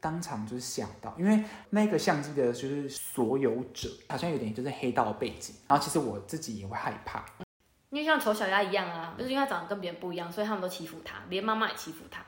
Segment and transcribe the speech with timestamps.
[0.00, 7.24] 当场就是吓到，因为那个相机的就是所有者好像有点就是黑道背景，然后其实我自己也会害怕。
[7.90, 12.22] 因为像丑小鸭一样啊，就是因为他长得跟别人不一样，所以他们都欺负他，连妈妈也欺负他。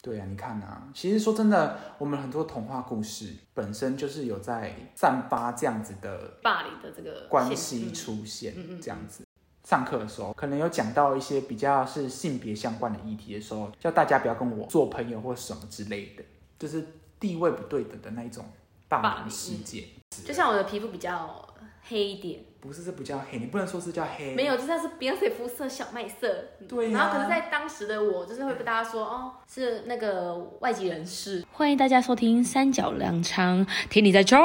[0.00, 9.24] 对啊，你看啊，其实说真的，我们很多童话故事本身就是有在散发这样子的霸凌的这个关系出现，这样子。
[9.64, 16.24] 上课的时候可能有讲到一些比较是性别相关的议题的时候，叫大家不要跟我做朋友或什么之类的，
[16.58, 16.84] 就是
[17.22, 18.44] 地位不对等的那一种
[18.88, 19.84] 霸凌事件。
[20.26, 21.48] 就像我的皮肤比较
[21.88, 22.40] 黑一点。
[22.60, 24.34] 不是，这不叫黑，你不能说是叫黑。
[24.34, 26.44] 没有，就像是 Beyonce 肤色小麦色。
[26.68, 31.46] 对然后可是，在当时的我，就是会被大家说，哦，是那个外籍人士。
[31.52, 34.42] 欢迎大家收听三角两场，听你在唱。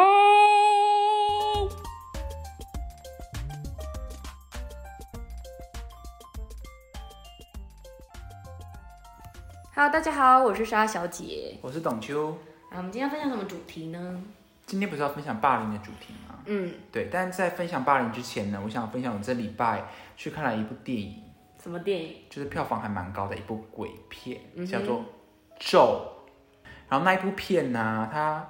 [9.74, 12.38] Hello，大家好，我是莎小姐，我是董秋。
[12.70, 14.22] 啊，我们今天要分享什么主题呢？
[14.66, 16.36] 今天不是要分享霸凌的主题吗？
[16.46, 17.08] 嗯，对。
[17.10, 19.86] 但在分享霸凌之前呢，我想分享我这礼拜
[20.18, 21.24] 去看了一部电影。
[21.64, 22.16] 什么电影？
[22.30, 25.00] 就是票房还蛮高的一部鬼片，叫做
[25.60, 26.14] 《咒》。
[26.90, 28.46] 然后那一部片呢，它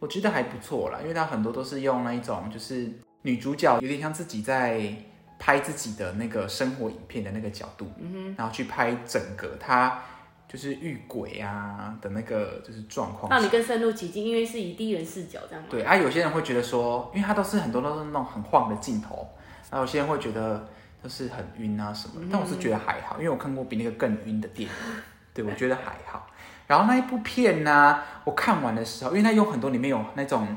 [0.00, 2.90] 我觉得还不错啦，因为它很多都是用那一种，就是
[3.22, 4.92] 女主角有点像自己在
[5.38, 10.02] 拍自己的那个生活影片的那个角度，嗯，然后去拍整个她。
[10.48, 15.64] 就是遇鬼啊的那个就是状况，让你更深入其境，因为是以第一人视角这样。
[15.68, 19.28] 对啊，有些人会觉得说，因为他都是很多都是那种很晃的镜头，
[19.70, 20.68] 然后有些人会觉得
[21.02, 24.74] 就是很晕啊什么，但我是觉得还好，因为我看过比那个更晕的电影，
[25.34, 26.28] 对我觉得还好。
[26.66, 30.56] 然后那一部片呢，我看完的时候，因为它有很多里面有那种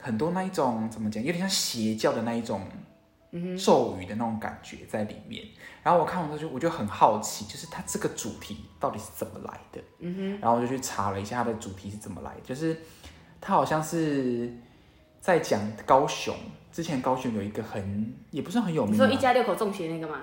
[0.00, 2.60] 很多那一种怎么讲，有点像邪教的那一种。
[3.58, 5.44] 咒语的那种感觉在里面，
[5.82, 9.80] 然后我看完之后就我就很好奇，就是它这个主题到底是怎么来的？
[9.98, 12.76] 嗯哼，然后我就去查了一下它的主题是怎么来的，就是
[13.40, 14.52] 它好像是
[15.20, 16.34] 在讲高雄，
[16.72, 20.16] 之前高雄有一个很也不是很有名，你说一家六口中邪那个吗？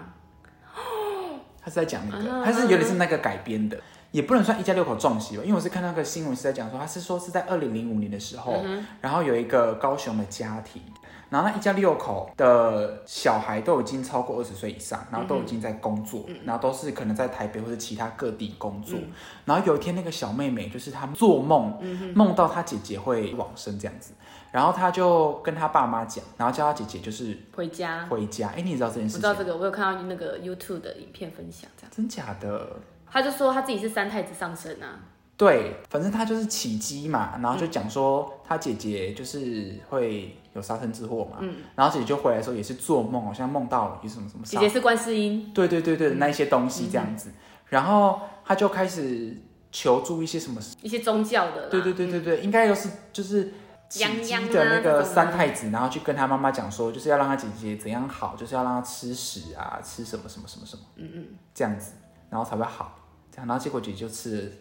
[1.62, 3.78] 他是在讲那个，他是有点是那个改编的，
[4.12, 8.64] 也不能算一家六口撞邪吧，因为我是看那个新闻是在讲说，他是说是在二零零五年的时候，
[9.02, 10.82] 然后有一个高雄的家庭。
[11.32, 19.00] 然后那一家六口的小孩都已经超过二十岁以上，然后都已经在工作，然后都是可能在台北或者其他各地工作。
[19.46, 21.74] 然后有一天，那个小妹妹就是她做梦，
[22.14, 24.12] 梦到她姐姐会往生这样子，
[24.52, 28.50] 然后她就跟她爸妈讲，然后叫她姐姐就是回家回家。
[28.50, 29.16] 哎，你知道这件事？
[29.16, 32.68] 我知道这个，我有看到那个 YouTube 的影片分享，这样真假的？
[33.10, 35.00] 他就说他自己是三太子上身啊。
[35.38, 44.44] 对，反正他就是起机嘛，然后就讲说他姐姐就是会有杀身之祸嘛，嗯，然后姐姐就回来的时候也是做梦，好像梦到有什么什么。
[44.44, 45.50] 姐姐是观世音。
[45.54, 47.32] 对对对对，那一些东西这样子，
[47.68, 49.38] 然后他就开始
[49.72, 51.70] 求助一些什么，一些宗教的。
[51.70, 53.54] 对对对对对，应该又是就是
[53.88, 61.94] 起机的那个三太子，然后去跟他妈妈讲说，就是要让他姐姐怎样好，就是要让他吃屎啊，吃什么什么什么什么，嗯嗯，这样子，
[62.30, 63.00] 然后才会好，
[63.32, 64.52] 这样，然后结果姐姐就吃。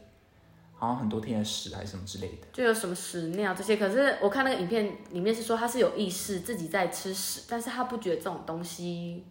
[0.81, 3.77] 好像很多天的屎还是什么之类的，就有什么屎尿这些。
[3.77, 9.23] 可是我看那个影片里面是说他是有意识自己在吃屎，但是他不觉得这种东西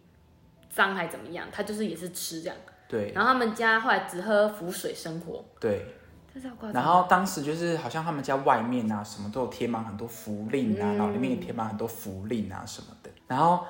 [0.72, 2.56] 脏还怎么样，他就是也是吃这样。
[2.88, 3.10] 对。
[3.12, 5.44] 然后他们家后来只喝浮水生活。
[5.58, 5.84] 对。
[6.72, 13.10] 然后当时就是好像他们家外面啊什么都有贴满很多符令啊，然后里面也贴满很多符令啊什么的。
[13.26, 13.66] 然后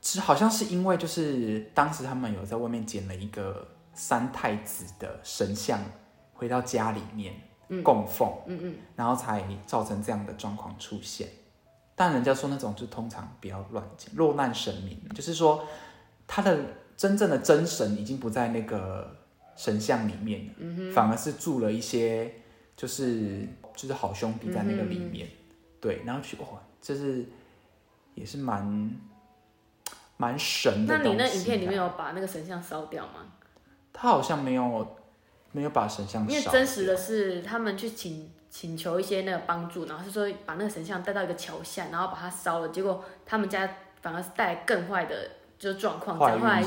[0.00, 5.80] 是好像是因为就是当时他们有在外面捡了一个三太子的神像。
[6.36, 7.34] 回到家里面
[7.82, 11.26] 供奉，嗯嗯，然后才造成这样的状况出现。
[11.94, 15.66] 但人家说那种就通常不要乱讲，落难神明，就是说
[16.26, 16.58] 他的
[16.96, 19.16] 真正的真神已经不在那个
[19.56, 22.30] 神像里面了，反而是住了一些
[22.76, 25.26] 就是就是好兄弟在那个里面。
[25.80, 26.46] 对，然后去哇，
[26.82, 27.24] 就是
[28.14, 28.90] 也是蛮
[30.18, 30.98] 蛮神的。
[30.98, 33.32] 那你那影片里面有把那个神像烧掉吗？
[33.92, 34.96] 他好像没有。
[35.56, 43.66] 没有把神像，因为真实的是他们去请请求一些那个帮助，然后是说把那个神像带到一个桥下，然后把它烧了，结果他们家
[44.02, 46.62] 反而是带来更坏的就状况，后来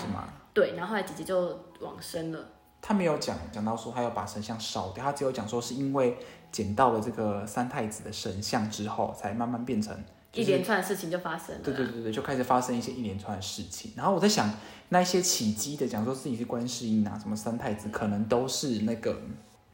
[0.56, 2.40] 对，然后后来姐姐就往生了。
[2.81, 6.18] 他没有讲讲到说他要把神像烧掉，他只有讲说是因为
[6.52, 9.96] 捡到了这个三太子的神像之后，才慢慢变成。
[10.34, 13.92] 一连串的事情就发生了，对对对对，就开始发生一些一连串的事情。
[13.96, 14.50] 然后我在想，
[14.90, 19.20] 那些起机的讲说自己是观世音啊，什么三太子，可能都是那个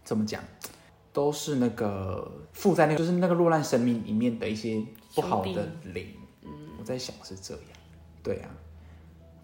[0.04, 0.42] 怎么讲，
[1.12, 4.82] 都是那个附在那个就是那个落难神明里面的一些
[5.14, 6.08] 不好的灵。
[6.44, 6.50] 嗯，
[6.80, 7.64] 我在想是这样，
[8.24, 8.50] 对啊，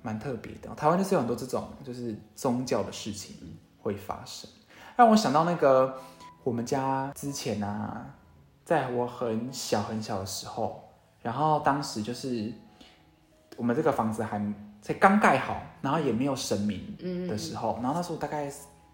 [0.01, 0.73] 蛮特别的。
[0.75, 3.35] 台湾就是有很多这种就是宗教的事情
[3.79, 4.49] 会发生，
[4.95, 5.99] 让我想到那个。
[6.43, 8.15] 我们家之前啊，
[8.65, 10.90] 在我很小很小的时候，
[11.21, 12.51] 然后当时就是
[13.57, 14.41] 我们这个房子还
[14.81, 16.95] 才刚盖好，然后也没有神明
[17.27, 18.51] 的时候，然后那时候大概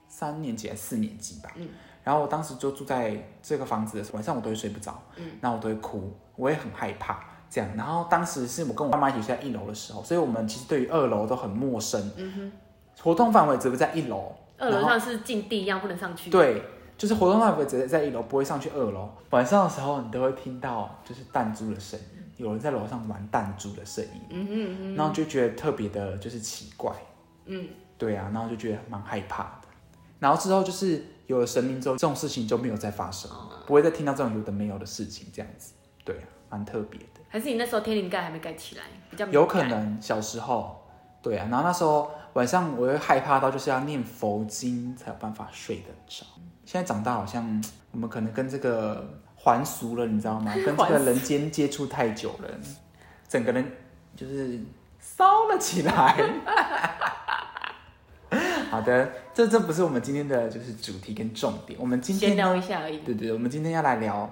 [0.08, 1.50] 三年级还是四年级吧，
[2.04, 4.98] 然后我当时就住在这个房子的时候，晚上我都会睡不着，
[5.42, 7.20] 然后我都会哭，我也很害怕
[7.50, 7.70] 这样。
[7.76, 12.12] 然后当时是我跟我妈妈一起睡在一楼的时候，所以我们其实对于二楼都很陌生，
[13.02, 16.30] 活动范围只会在一楼，二楼像是禁地一样不能上去。
[16.30, 16.64] 对，
[16.98, 19.10] 就是活动范围只在一楼，不会上去二楼。
[19.30, 26.94] 晚上的时候你都会听到就是弹珠的声音，有人在楼上玩弹珠的声音，嗯哼嗯，然后就觉得特别的就是奇怪，
[27.46, 27.68] 嗯，
[27.98, 29.68] 对啊，然后就觉得蛮害怕的。
[30.20, 33.30] 然后之后就是有了神明之后，这种事情就没有再发生，
[33.66, 35.74] 不会再听到这种有的没有的事情，这样子，
[36.06, 37.22] 对啊，蛮特别的。
[37.30, 40.82] 还是你那时候天灵盖还没盖起来，比较有可能小时候，
[41.22, 41.48] 对啊。
[41.52, 46.26] 然后那时候晚上我会害怕到就是要念佛经才有办法睡得着。
[46.66, 50.54] 现在长大好像我们可能跟这个还俗了，你知道吗？
[50.54, 52.50] 跟这个人间接触太久了，
[53.30, 53.72] 整个人
[54.16, 54.60] 就是
[55.00, 56.16] 烧了起来。
[58.70, 61.80] 好的，这这不是我们今天的就是主题跟重点。
[61.80, 62.98] 我们今天先聊一下而已。
[62.98, 64.30] 对对，我们今天要来聊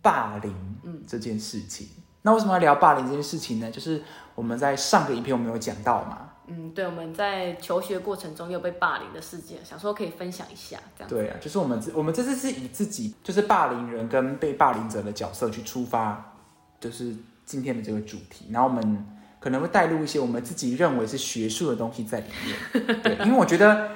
[0.00, 0.54] 霸凌
[0.84, 1.88] 嗯这件事情。
[2.22, 3.68] 那为什么要聊霸凌这件事情呢？
[3.70, 4.00] 就是
[4.36, 6.30] 我们在上个影片我们有讲到嘛。
[6.46, 11.08] 嗯，对，我们在求学过程中有被霸凌的事件，想说可以分享一下这样。
[11.08, 16.36] 对啊，就是我们我们这次是以自己就是霸凌人跟被霸凌者的角色去出发，
[16.80, 17.14] 就是
[17.44, 18.46] 今天的这个主题。
[18.50, 19.06] 然后我们。
[19.40, 22.56] 可能会带入一些我们自己认为是学术的东西在里面，
[23.04, 23.90] 对，因为我觉得，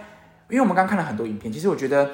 [0.50, 2.10] 因为我们刚看了很多影片，其实我觉得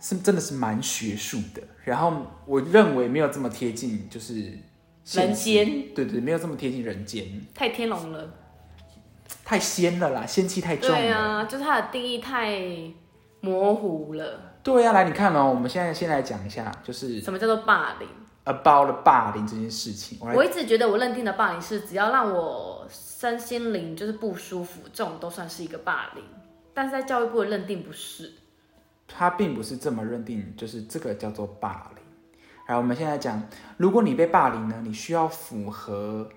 [0.00, 1.62] 是真的是蛮学术的。
[1.84, 4.58] 然后我认为没有这么贴近，就是
[5.12, 7.24] 人间，对对，没有这么贴近人间，
[7.54, 8.28] 太天龙了，
[9.44, 10.96] 太仙了啦，仙气太重了。
[10.96, 12.60] 对啊，就是它的定义太
[13.40, 14.40] 模糊了。
[14.62, 18.08] 对啊，来你看哦，我们现在先来讲一下，就是什么叫做霸凌。
[18.48, 26.22] about 了霸凌这件事情，我一直觉得我认定的霸凌是只要让我身心灵就是不舒服，这种都算是一个霸凌。
[26.72, 28.32] 但是在教育部的认定不是，
[29.08, 32.04] 他并不是这么认定，就是这个叫做霸凌。
[32.68, 33.42] 好，我们现在讲，
[33.78, 36.28] 如果你被霸凌呢，你需要符合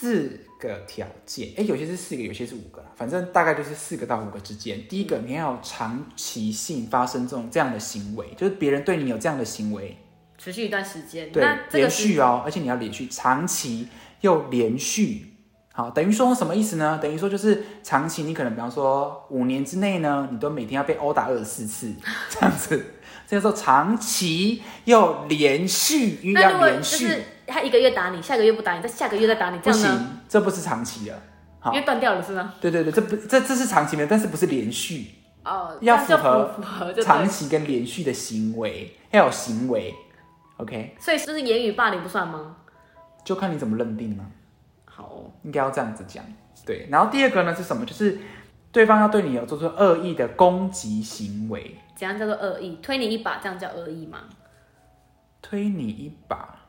[0.00, 4.82] 四个条件，哎，有些是四个，有些是五个反正大概就是四个到五个之间。
[4.88, 9.98] 第一个，你要长期性发生这种这样的行为，就是别人对你有这样的行为。
[10.38, 13.88] 持续一段时间，对，连续哦，而且你要连续，长期
[14.22, 15.34] 又连续，
[15.70, 16.98] 好，等于说什么意思呢？
[17.02, 21.92] 等于说就是长期，你可能比方说五年之内呢，你都每天要被殴打二十四次，
[22.30, 22.94] 这样子，
[23.28, 31.20] 这叫做长期又连续，要连续，他一个月打你，下个月不打你，再下个月再打你，这样不行，这不是长期的，
[31.58, 32.54] 好，因为断掉了是吗？
[32.60, 35.06] 对对对，这不这这是长期的，但是不是连续
[35.44, 39.94] 哦，要符合符合长期跟连续的行为，要有行为。
[40.58, 42.56] OK，所以就是言语霸凌不算吗？
[43.24, 44.24] 就看你怎么认定呢？
[44.84, 46.24] 好，应该要这样子讲。
[46.66, 47.86] 对，然后第二个呢是什么？
[47.86, 48.18] 就是
[48.70, 51.76] 对方要对你有做出恶意的攻击行为。
[51.96, 52.78] 怎样叫做恶意？
[52.82, 54.18] 推你一把，这样叫恶意吗？
[55.42, 56.59] 推你一把，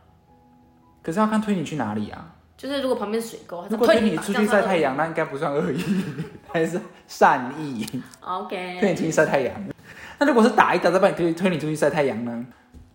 [1.01, 2.35] 可是要看推你去哪里啊？
[2.57, 5.83] 就是如果旁边水沟，如果推你出去晒太阳，那应该不算恶意，
[6.53, 7.85] 还是善意？
[8.21, 9.55] OK，推你出去晒太阳。
[10.19, 12.45] 那如果是打一打再把你推推你出去晒太阳呢？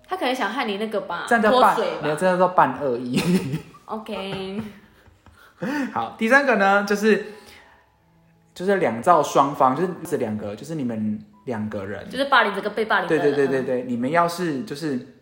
[0.08, 3.20] 他可能想害你那个吧，这样叫半，没有，这叫做半恶意。
[3.86, 4.62] OK，
[5.92, 7.26] 好，第三个呢，就是
[8.54, 13.08] 就是两造双方，就是这两个，就是你们两个人，就是霸凌这个被霸凌。
[13.08, 15.15] 对对对对对，你们要是就是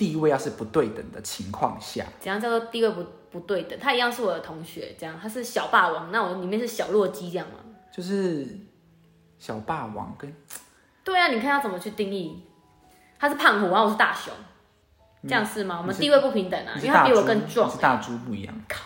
[0.00, 3.78] 地位要是不对等的情况下，怎样叫做地位不不对等？
[3.78, 7.58] 他一样是我的同学，这样他是小霸王，那我里面是小弱鸡，这样吗？
[7.94, 8.48] 就是
[9.38, 10.34] 小霸王跟
[11.04, 12.42] 对啊，你看要怎么去定义？
[13.18, 14.32] 他是胖虎，然后我是大熊，
[15.24, 15.76] 这样是吗？
[15.78, 17.70] 我们地位不平等啊，因为他比我更壮。
[17.70, 18.54] 是大猪不一样。
[18.66, 18.82] 靠，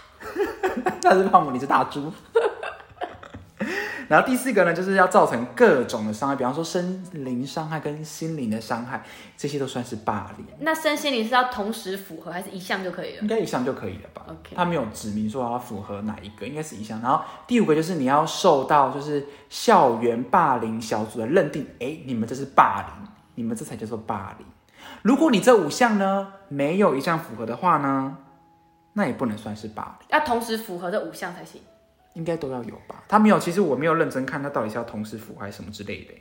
[1.01, 2.13] 他是胖虎，你是大猪。
[4.09, 9.03] 然后第四个呢，就是要造成各种的伤害，比方说身灵伤害跟心灵的伤害，
[9.37, 10.47] 这些都算是霸凌。
[10.61, 13.23] 那身心灵是要同时符合，还是一项就可以了？
[13.23, 17.01] 应该一项就可以了吧？OK，他没有指明说要符合哪一个，应该是一项。
[17.01, 23.09] 然后第五个就是你要受到就是校园霸凌小组的认定，哎，你们这是霸凌。
[23.37, 24.47] 你们这才叫做霸凌。
[25.03, 28.17] 如果你这五项呢没有一项符合的话呢，
[28.93, 30.07] 那也不能算是霸凌。
[30.11, 31.61] 要同时符合这五项才行。
[32.15, 33.05] 应该都要有吧？
[33.09, 36.15] 他没有，其实我没有认真看他到底是要同时符合还是什么之类的。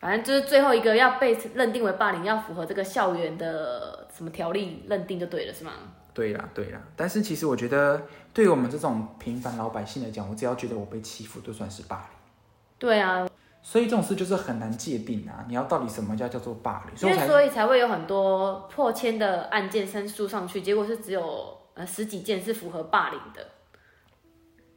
[0.00, 5.72] 反正就是最后一个要被认定为霸凌，要符合这个校园的什么条例认定就对了，是吗？
[6.12, 6.80] 对啦，对啦。
[6.94, 12.18] 但是其实我觉得，对于我们这种平凡老百姓来讲，我只要觉得我被欺负，就算是霸凌。
[12.78, 13.26] 对啊。
[13.62, 15.42] 所以这种事就是很难界定啊！
[15.48, 16.94] 你要到底什么叫叫做霸凌？
[16.94, 23.40] 所以所以才会有很多破千的案件申诉上去，结果是只有呃十几件是符合霸凌的。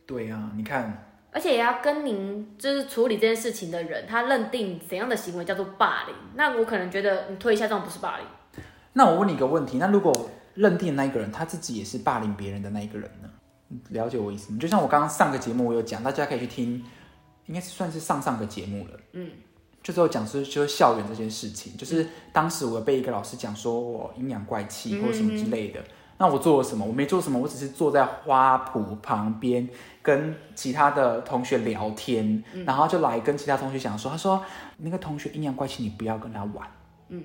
[0.07, 6.15] 对啊，你看，而且也要跟您就是处理这件事情的人，他认定怎样的行为叫做霸凌。
[6.33, 8.25] 那我可能觉得你推一下这种不是霸凌。
[8.93, 13.29] 那我问你一个问题，那如果认定那一个人他自己也是霸凌别人的那一个人呢？
[13.89, 14.57] 了解我意思吗？
[14.59, 16.83] 就像我刚刚上个节目我有讲，大家可以去听。
[17.45, 19.31] 应该是算是上上个节目了，嗯，
[19.81, 25.81] 就是有讲是就是校园这件事情，就是当时我被一个老师讲说我阴阳怪气或者什么之类的，
[26.17, 26.85] 那我做了什么？
[26.85, 29.67] 我没做什么，我只是坐在花圃旁边
[30.01, 34.43] 跟其他的同学聊天，然后就来跟其他同学讲说，他说
[34.77, 36.67] 那个同学阴阳怪气，你不要跟他玩，
[37.09, 37.23] 嗯，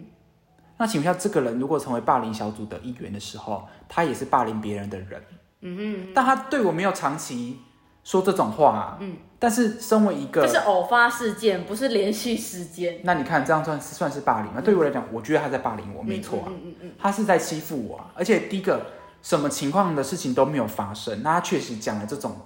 [0.76, 5.22] 那请问一下，这个人如果成为霸凌小组的一员的时候，他也是霸凌别人的人，
[5.61, 7.58] 嗯哼，但他对我没有长期。
[8.04, 13.00] 说这种话，嗯，但是身为一个，这是偶发事件，不是连续事件。
[13.04, 14.61] 那你看这样算是算是霸凌吗？
[14.61, 18.11] 对于我来讲，我觉得他在霸凌我，没错啊，嗯嗯嗯，他是在欺负我啊。
[18.14, 18.87] 而且第一个，
[19.23, 22.37] 什么情况的事情都没有发生，那他确实讲了这种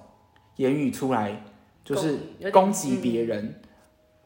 [0.56, 1.42] 言语出来，
[1.84, 2.18] 就是
[2.52, 3.60] 攻击别人。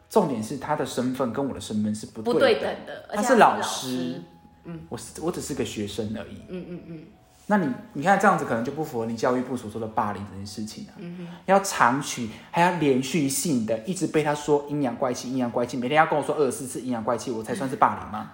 [0.09, 4.21] 重点是他的身份跟我的身份是不对等的，他是老师，
[4.65, 7.05] 嗯，我是我只是个学生而已，嗯嗯嗯。
[7.51, 10.95] 那你你看这样子可能就不符合你教育部所说的霸凌这件事情啊。
[10.99, 18.31] 嗯要长期还要连续性的一直被他说阴阳怪气，阴阳怪气，每天要跟我说二十四次阴阳怪气，我才算是霸凌吗？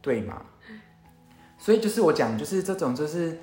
[0.00, 0.40] 对吗？
[1.58, 3.38] 所以就是我讲，就是这种就是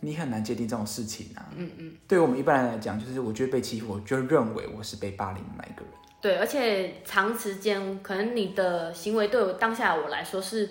[0.00, 1.46] 你很难界定这种事情啊。
[1.54, 1.92] 嗯嗯。
[2.08, 5.92] 对于我们一般人来讲，就是我觉得被欺负，我就认为我是被霸凌的那一个人。
[6.20, 10.68] 对，而且长时间可能你的行为对我当下我来说是，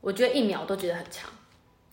[0.00, 1.28] 我觉得一秒都觉得很长。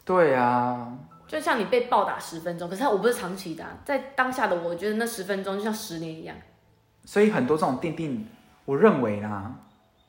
[0.06, 0.96] 对啊，
[1.28, 6.38] 就像你被暴打十分钟，可是我不是长期的，在当下的我觉得那十分钟就像十年一样。
[7.04, 8.28] 所以很多这种定定，
[8.66, 9.52] 我认为啦，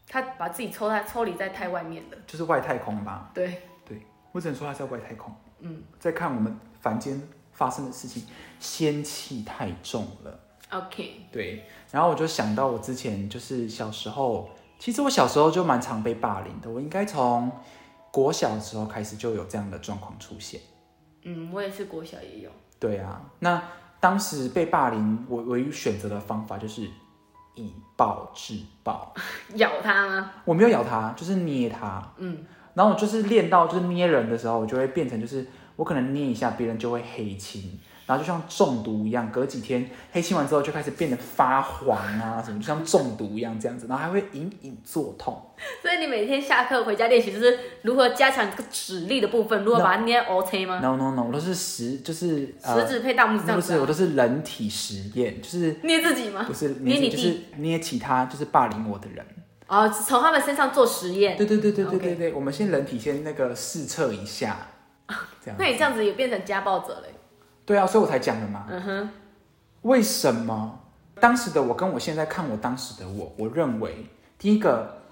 [0.06, 3.30] 他把自己抽在抽离在太外面的，就是外太空吧？
[3.32, 5.34] 对对，我只能说他在外太空。
[5.60, 7.18] 嗯，在看我们凡间
[7.52, 8.26] 发生的事情，
[8.60, 10.38] 仙气太重了。
[10.70, 17.50] OK，对，然后我就想到我之前就是小时候，其实我小时候就蛮常被霸凌的，我应该从。
[18.10, 20.60] 国小的时候开始就有这样的状况出现，
[21.24, 22.50] 嗯，我也是国小也有。
[22.78, 23.62] 对啊，那
[24.00, 26.82] 当时被霸凌，我唯一选择的方法就是
[27.54, 29.14] 以暴制暴，
[29.56, 30.32] 咬他吗？
[30.44, 32.12] 我没有咬他，就是捏他。
[32.18, 32.44] 嗯，
[32.74, 35.46] 然后我就是练到就是捏人的时候，我就会变成就是
[35.76, 37.78] 我可能捏一下，别人就会黑青。
[38.06, 45.42] 然后就像中毒一样，隔几天黑清完之后就开始变得发黄啊，什么就像中毒一样这样子，然后还会隐隐作痛。
[45.82, 53.72] 所以你每天下课回家练习，就是如何加强这个指力的部分，如何把它捏 OK 吗？No No No，我都是实就是食指配大拇指这样子。
[53.72, 56.44] 不是，我都是人体实验，就是捏自己吗？
[56.46, 59.26] 不是捏你就是捏其他就是霸凌我的人。
[59.66, 61.36] 哦，从他们身上做实验。
[61.36, 64.56] 对对对对对对对，我们先人体先那个试测一下，
[65.44, 65.56] 这样。
[65.58, 67.12] 那你这样子也变成家暴者嘞？
[67.66, 68.66] 对啊，所以我才讲的嘛。
[68.70, 69.10] 嗯哼。
[69.82, 70.80] 为什么
[71.20, 74.06] 当时的我跟我现在看我当时的我，我认为
[74.38, 75.02] 第一个，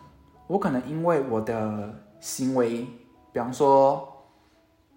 [0.49, 2.87] 我可能因为我的行为，
[3.33, 4.27] 比方说，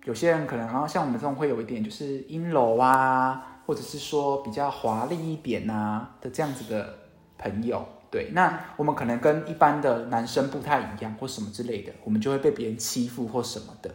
[0.06, 6.96] 有些人可能然后像我们这种会有一点就是阴柔啊，或者是说比较华丽一点啊的这样子的
[7.38, 13.92] 朋友，对，那我们可能跟一般的男生不太一样或什么之类的，我们就会被别人欺负或什么的。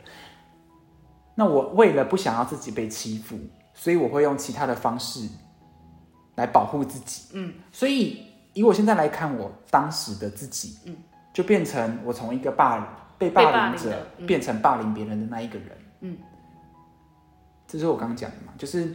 [1.34, 3.38] 那我为了不想要自己被欺负，
[3.74, 5.28] 所以我会用其他的方式
[6.34, 7.28] 来保护自己。
[7.32, 10.96] 嗯，所以以我现在来看，我当时的自己，嗯，
[11.32, 15.68] 就变成我从一个霸被霸凌者变成霸凌别人的那一个人。
[16.00, 16.18] 嗯，
[17.66, 18.94] 这是我刚刚讲的嘛，就是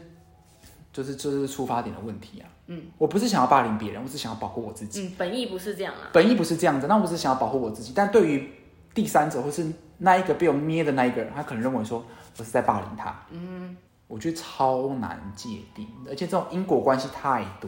[0.93, 2.49] 就是这是出发点的问题啊。
[2.67, 5.07] 嗯，我不是想要霸凌别人，我只想要保护我自己。
[5.07, 6.09] 嗯，本意不是这样啊。
[6.11, 7.93] 本意不是这样子，那我是想要保护我自己。
[7.95, 8.51] 但对于
[8.93, 9.65] 第三者或是
[9.97, 12.05] 那一个被我捏的那一个人，他可能认为说。
[12.39, 13.75] 我是在霸凌他，嗯，
[14.07, 17.67] 我觉得超难界定，而且这种因果关系太多，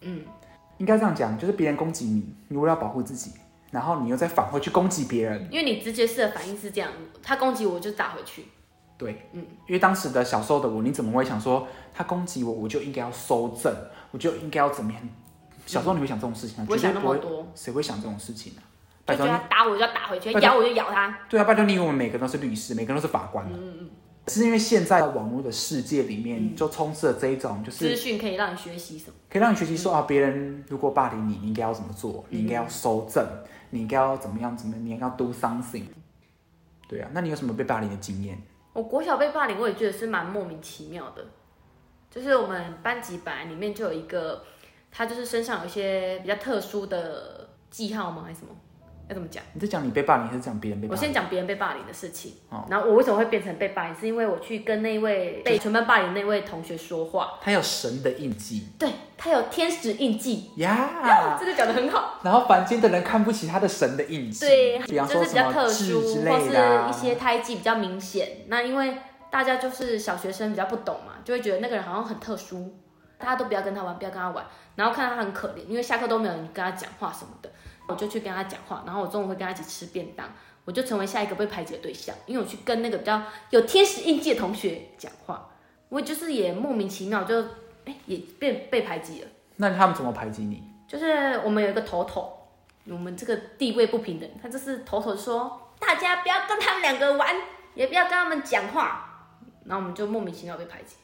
[0.00, 0.22] 嗯，
[0.78, 3.32] 应该这样讲，就是别人攻击你，你为了保护自己，
[3.70, 6.90] 然后你又再返回去攻击别人，因为你直觉式的反应是这样，
[7.22, 8.46] 他攻击我就打回去，
[8.96, 13.70] 对，嗯，因为当时的小时候的我，你怎么会想说他攻击我，我就应该要收正，
[14.12, 15.02] 我就应该要怎么样？
[15.66, 16.64] 小时候你会想这种事情吗？
[16.64, 18.54] 不会想那么多，谁会想这种事情
[19.14, 19.16] 呢？
[19.16, 23.90] 拜托，打我就要打回去，咬我就咬他，对啊，拜托你以为我们每个都是律师，每个人都是法官嗯嗯。
[24.28, 29.14] 是因为现在网络的世界里面就充斥了这一种，就是资讯可以让你学习什么？
[29.30, 32.24] 可以让你学习说啊，别人如果霸凌你，你应该要怎么做？
[32.30, 33.24] 你应该要收正，
[33.70, 34.56] 你应该要怎么样？
[34.56, 34.74] 怎么？
[34.78, 35.84] 你应该要 do something。
[36.88, 38.36] 对啊，那你有什么被霸凌的经验？
[38.72, 41.24] 我国小被霸凌，我也觉得是蛮莫名其妙的。
[42.10, 44.42] 就是我们班级本来里面就有一个。
[44.88, 48.22] 他就是身上有一些比较特殊的记号吗？
[48.24, 48.54] 还是什么？
[49.08, 49.42] 要怎么讲？
[49.52, 51.04] 你在讲你被霸凌，还是讲别人被霸我凌？
[51.04, 52.32] 先讲别人被霸凌的事情。
[52.50, 62.18] 哦然后我为什么会变成被霸凌，是因为我去跟那位被全班霸凌那位同学说话，他有神的印记对他有天使印记，呀 这个讲的很好。
[62.22, 68.28] 然后凡间的人看不起他的神的印记，对，比方就是比较特殊，之或是的啊、一些胎记比较明显。
[68.48, 68.96] 那因为
[69.30, 72.74] 大家就是小学生比较不懂嘛，就会觉得那个人好像很特殊，
[73.18, 74.44] 大家都不要跟他玩，不要跟他玩。
[74.74, 77.50] 然后看到他很可怜，因为下课都没有人跟他讲话什么的，
[77.86, 78.82] 我就去跟他讲话。
[78.86, 80.28] 然后我中午会跟他一起吃便当，
[80.64, 85.48] 我就成为下一个被排挤的对象，因为我去跟那个比较有天使印记的同学讲话，
[85.88, 87.40] 我就是也莫名其妙就
[87.84, 89.28] 哎也被被排挤了。
[89.56, 90.62] 那他们怎么排挤你？
[90.86, 92.32] 就是我们有一个头头，
[92.86, 97.34] 我们这个地位不平等，他就是头头说大家不要跟他们两个玩，
[97.74, 99.32] 也不要跟他们讲话，
[99.64, 100.96] 然后我们就莫名其妙被排挤，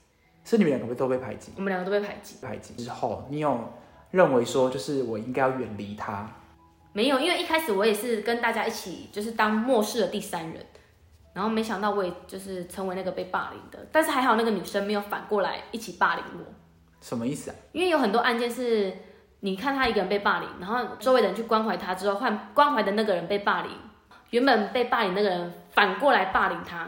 [0.44, 1.52] 是你们两个都被排挤？
[1.56, 2.36] 我们两个都被排挤。
[2.42, 3.72] 排挤之后，你有
[4.10, 6.30] 认为说，就是我应该要远离他？
[6.92, 10.66] 没有，因为一开始我也是跟大家一起，就是当漠视的第三人，
[11.32, 16.44] 然后没想到我也就是成为那个被霸凌的，但是还好那个女生没有反过来一起霸凌我，
[17.00, 17.56] 什么意思啊？
[17.72, 18.92] 因为有很多案件是，
[19.40, 23.70] 你看他一个人被霸凌，然后周围的人去关怀他之后，换关怀的那个人被霸凌，
[24.30, 26.86] 原本被霸凌那个人反过来霸凌他，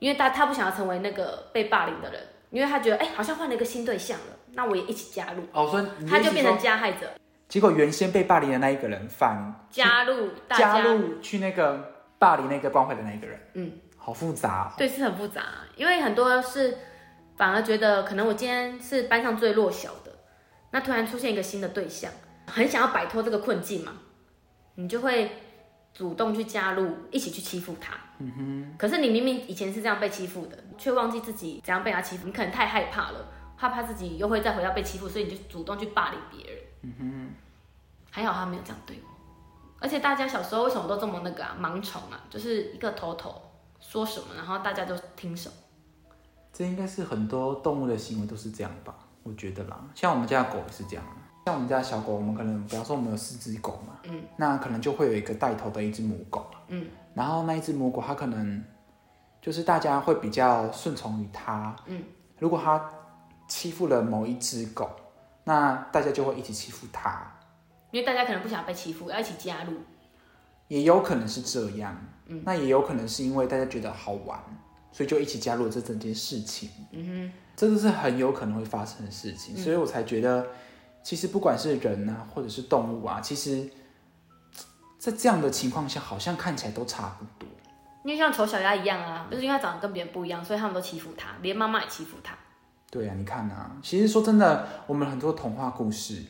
[0.00, 7.08] 因为他他不想要成为那个被霸凌的人，因为他觉得哎、好像换了一个新对象了，那我也一起加入，哦，所以你的他就变成说加害者，
[7.52, 14.72] 结果原先被霸凌的那一个人反加入大加，入去那个霸凌那个关怀的那一个人，嗯，好复杂、哦。
[14.78, 15.42] 对，是很复杂，
[15.76, 16.78] 因为很多是
[17.36, 20.10] 反而觉得可能我今天是班上最弱小的，
[20.70, 22.10] 那突然出现一个新的对象，
[22.46, 23.92] 很想要摆脱这个困境嘛，
[24.76, 25.30] 你就会
[25.92, 27.92] 主动去加入，一起去欺负他。
[28.16, 28.74] 嗯哼。
[28.78, 36.62] 可是你明明以前是这样被欺负的，却忘记自己怎样被他欺负，你可能太害怕了，害怕自己又会再回到被欺负，所以你就主动去霸凌别人。
[36.84, 37.34] 嗯哼。
[38.14, 39.08] 还好他没有这样对我，
[39.80, 43.40] 而且大家小时候为什么都这么那个啊，盲从啊，就是一个头头
[43.80, 45.54] 说什么，然后大家就听什么。
[46.52, 48.94] 这应该是很多动物的行为都是这样吧？
[49.22, 51.16] 我觉得啦，像我们家的狗也是这样啊。
[51.46, 58.62] 像我们家的小狗，我们可能比方说我们有四只狗嘛，嗯，那可能就会有一个带头的一只母狗，嗯，然后那一只母狗它可能
[59.40, 62.04] 就是大家会比较顺从于它，嗯，
[62.38, 62.88] 如果它
[63.48, 64.88] 欺负了某一只狗，
[65.44, 67.28] 那大家就会一起欺负它，
[67.92, 69.74] 因为大家可能不想被欺负，要一起加入。
[70.66, 74.42] 也有可能是这样，嗯，那也有可能是因为大家觉得好玩，
[74.90, 80.46] 所以就一起加入了这整件事情，嗯哼，这都是很有可能会发生的事情，所以我才觉得，
[81.02, 83.68] 其实不管是人啊，或者是动物啊，其实，
[84.98, 87.48] 在这样的情况下，好像看起来都差不多。
[88.04, 92.34] 因为像丑小鸭一样啊，就是因为它长得跟别人不一样，所以他们都欺负它，连妈妈也欺负它。
[92.90, 96.24] 对啊，你看啊，其实说真的，我们很多童话故事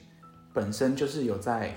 [0.52, 1.74] 本身就是有在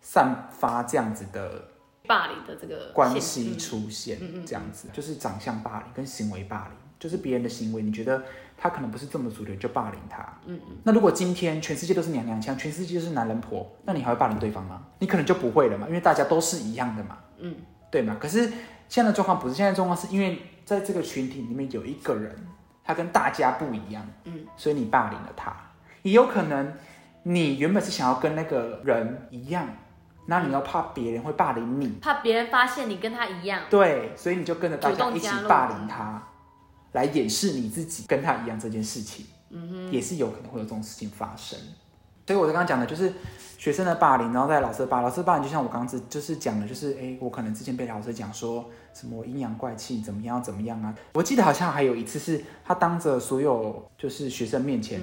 [0.00, 1.68] 散发这样子的
[2.06, 8.22] 霸凌的这个关系嗯出现，这样子就是长相霸凌跟行为霸凌，就是别人的行为，你觉得
[8.56, 10.22] 他可能不是这么主流，就霸凌他。
[10.46, 10.76] 嗯嗯。
[10.84, 14.86] 那如果今天全世界都是娘娘腔，全世界都是男人婆，那你还会霸凌对方吗？
[15.00, 17.18] 你可能就不会了嘛，因为大家都是一样的嘛。
[17.38, 17.56] 嗯，
[17.90, 18.16] 对嘛。
[18.20, 18.52] 可是
[18.88, 22.46] 现在的状况不是，现在状况是因为在这个群体里面有一个人，
[22.84, 25.54] 他跟大家不一样，嗯，所以你霸凌了他，
[26.02, 26.72] 也有可能
[27.28, 29.68] 你原本是想要跟那个人一样，
[30.26, 31.88] 那你要怕别人会霸凌你。
[32.00, 33.62] 怕别人发现你跟他一样。
[33.68, 36.22] 对，所以你就跟着大家一起霸凌他，
[36.92, 39.26] 来掩饰你自己跟他一样这件事情。
[39.50, 41.58] 嗯哼，也是有可能会有这种事情发生。
[42.28, 43.12] 所以我刚刚讲的就是
[43.58, 50.94] 学生的霸凌，然后在老师的霸凌，老师的霸凌就像我刚刚只就是讲的，就是哎，我可能之前被老师讲说什么我阴阳怪气怎么样怎么样啊。
[51.14, 55.00] 我记得好像还有一次是他当着所有就是学生面前。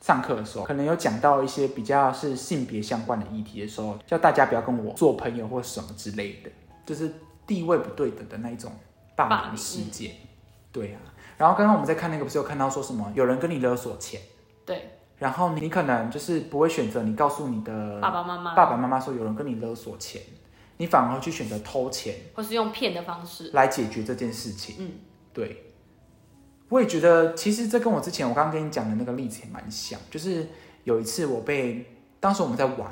[0.00, 6.50] 上课的时候，可能有讲到一些比较是性别相关的议题的时候，叫大家不要跟我做朋友或什么之类的，
[6.86, 7.12] 就是
[7.46, 8.70] 地位不对等的那一种
[9.16, 10.12] 霸凌事件。
[10.70, 11.00] 对啊，
[11.36, 14.20] 然后刚刚我们在看那个，不是有看到说什么有人跟你勒索钱，
[14.64, 20.20] 对，然后你可能就是不会选择你告诉你的爸爸妈妈，爸爸妈妈说有人跟你勒索钱，
[20.76, 23.50] 你反而会去选择偷钱或是用骗的方式。
[23.52, 24.76] 来解决这件事情。
[24.78, 24.92] 嗯，
[25.32, 25.67] 对，
[26.68, 30.46] 我也觉得其实这跟我之前我刚刚跟你讲的那个例子也蛮像，就是
[30.84, 32.90] 有一次我被当时我们在玩，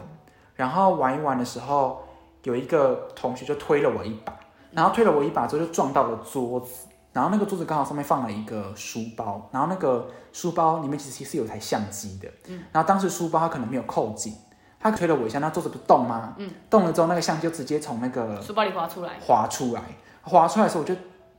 [0.55, 2.03] 然后玩一玩的时候，
[2.43, 4.35] 有一个同学就推了我一把，
[4.73, 6.87] 然后推了我一把之后就撞到了桌子。
[7.13, 14.35] 然后那个桌子刚好上面放了一个书包，然后那个书包里面其实是有台相机的，嗯，然后当时书包它可能没有扣紧，
[14.79, 16.35] 他推了我一下，那桌子不动吗？
[16.37, 19.81] 嗯，动了之后那个相机就直接从那个书包里滑出来，滑出来，
[20.21, 20.95] 滑出来的时候我就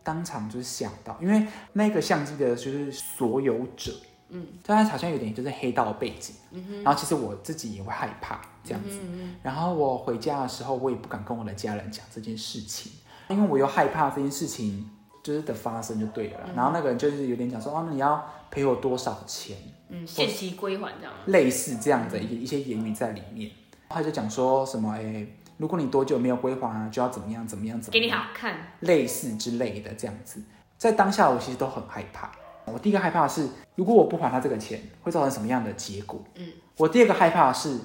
[0.07, 3.91] 当场就是吓到，因为那个相机的就是所有者
[4.29, 12.89] 嗯，但他好像有点就是黑道背景，嗯然后其实我自己也会害怕这样子，嗯然后我回家的时候，我也不敢跟我的家人讲这件事情，
[13.27, 14.89] 因为我又害怕这件事情
[15.21, 19.57] 就是的发生就对了，然后那个人就是有点讲说，哦，那你要赔我多少钱？
[19.89, 21.13] 嗯，限期归还这样。
[21.25, 23.51] 类似这样的一一些言语在里面，
[23.89, 30.41] 他就讲说什么，哎，如果你多久没有归还啊，就要怎么样怎么样怎么给你好看，类似之类的这样子，
[30.77, 32.31] 在当下我其实都很害怕。
[32.65, 36.21] 我第一个害怕的是，如果我不还他这个钱，会造成什么样的结果？
[36.35, 37.79] 嗯，我第二个害怕的是，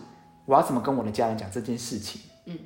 [0.45, 2.21] 我要怎么跟我的家人讲这件事情？
[2.47, 2.59] 嗯，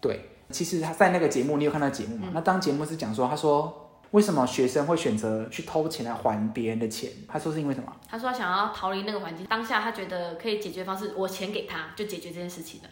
[0.00, 2.28] 对，其实他在那个节目，你有看到节目吗？
[2.32, 7.10] 那当节目是讲说，他说为什么学生会选择去偷钱来还别人的钱？
[7.26, 7.92] 他说是因为什么？
[8.08, 12.88] 他说他想要逃离那个环境，当下他觉得可以解决方式，我钱给他就解决这件事情了。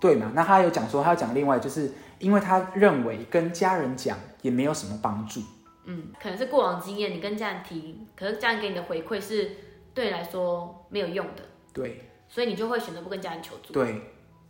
[0.00, 0.30] 对嘛？
[0.34, 5.40] 那他有讲说，他要讲另外，就是因为他认为跟家人讲也没有什么帮助。
[5.86, 9.50] 嗯，可能是过往经验，你跟家人提，可是家人给你的回馈是
[9.92, 11.42] 对你来说没有用的。
[11.72, 13.72] 对，所以你就会选择不跟家人求助。
[13.72, 14.00] 对，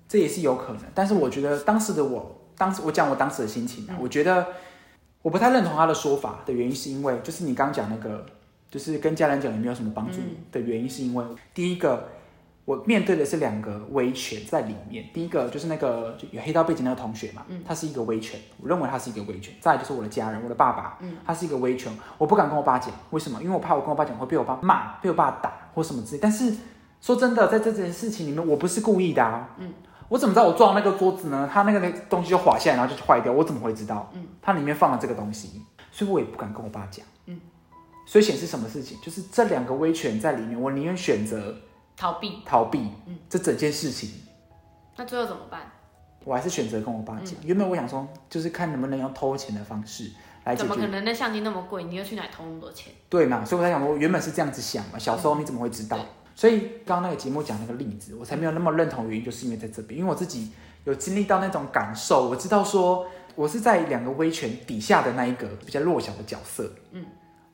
[0.06, 0.82] 这也是有可能。
[0.94, 4.46] 但是我觉得当时的我，当时我讲我当时的心情啊，我觉得
[5.22, 8.26] 我不太认同他的说法的原因，是因为就是你刚讲那个，
[8.70, 10.18] 就是跟家人讲也没有什么帮助
[10.52, 12.06] 的原因，是因为第一个。
[12.68, 19.54] 我面对的是两个威权在里面，第一个就是那个有黑道背景那个同学嘛，他是一个威权，我认为他是一个威权。
[19.58, 23.42] 再就是我的家人，我的爸爸，嗯他是一个威权，我不敢跟我爸讲，为什么？
[23.42, 26.20] 因为我怕我跟我爸讲会被我爸骂，被我爸打或什么之类。
[26.20, 26.54] 但是
[27.00, 29.72] 说真的，在这件事情里面，我不是故意的啊，嗯，
[30.10, 31.48] 我怎么知道我撞那个桌子呢？
[31.50, 34.10] 他那个那东西就滑下来，然后就坏掉，我怎么会知道？
[34.12, 37.40] 嗯，它里面放了这个东西，所以我也不敢跟我爸讲，嗯，
[38.04, 38.98] 所以显示什么事情？
[39.02, 41.56] 就是这两个威权在里面，我宁愿选择。
[41.98, 44.08] 逃避，逃避，嗯，这整件事情，
[44.96, 45.72] 那最后怎么办？
[46.24, 47.34] 我还是选择跟我爸讲。
[47.42, 50.10] 原本我想说，就是看能不能用偷钱的方式
[50.44, 50.68] 来解决。
[50.68, 51.04] 怎么可能？
[51.04, 52.92] 那相机那么贵，你又去哪偷那么多钱？
[53.08, 53.44] 对嘛？
[53.44, 54.98] 所以我在想，我原本是这样子想嘛。
[54.98, 55.98] 小时候你怎么会知道？
[56.36, 59.08] 所以刚刚那个节目讲那个例子，我才没有那么认同。
[59.08, 60.52] 原因就是因为在这边，因为我自己
[60.84, 66.70] 有经历到那种感受，我知道说我是在两个威权底下的那一个比较弱小的角色。
[66.92, 67.04] 嗯。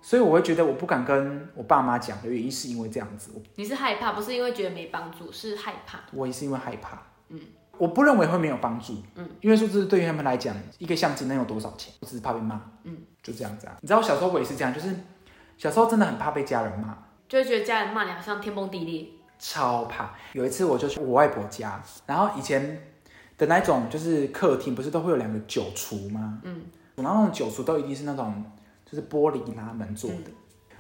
[0.06, 3.30] 所以我会觉得我不敢跟我爸妈讲的原因是因为这样子。
[3.54, 6.00] 你是害怕，不是因为觉得没帮助，是害怕。
[6.12, 7.02] 我也是因为害怕。
[7.30, 7.40] 嗯，
[7.78, 9.02] 我不认为会没有帮助。
[9.14, 11.90] 嗯，因为说这是对于他们来讲，一个相机能有多少钱？
[12.00, 12.60] 我只是怕被骂。
[12.82, 13.74] 嗯，就这样子啊。
[13.80, 14.94] 你知道我小时候我也是这样，就是
[15.56, 19.06] 小时候真的很怕被家人骂，就会觉得家人骂你好像天崩地裂，
[19.38, 20.10] 超怕。
[20.34, 22.92] 有一次我就去我外婆家，然后以前
[23.38, 26.40] 的那种就是客厅不是都会有两个酒橱吗？
[26.42, 28.44] 嗯，然后那种酒橱都一定是那种。
[28.94, 30.30] 是玻璃拉门做的，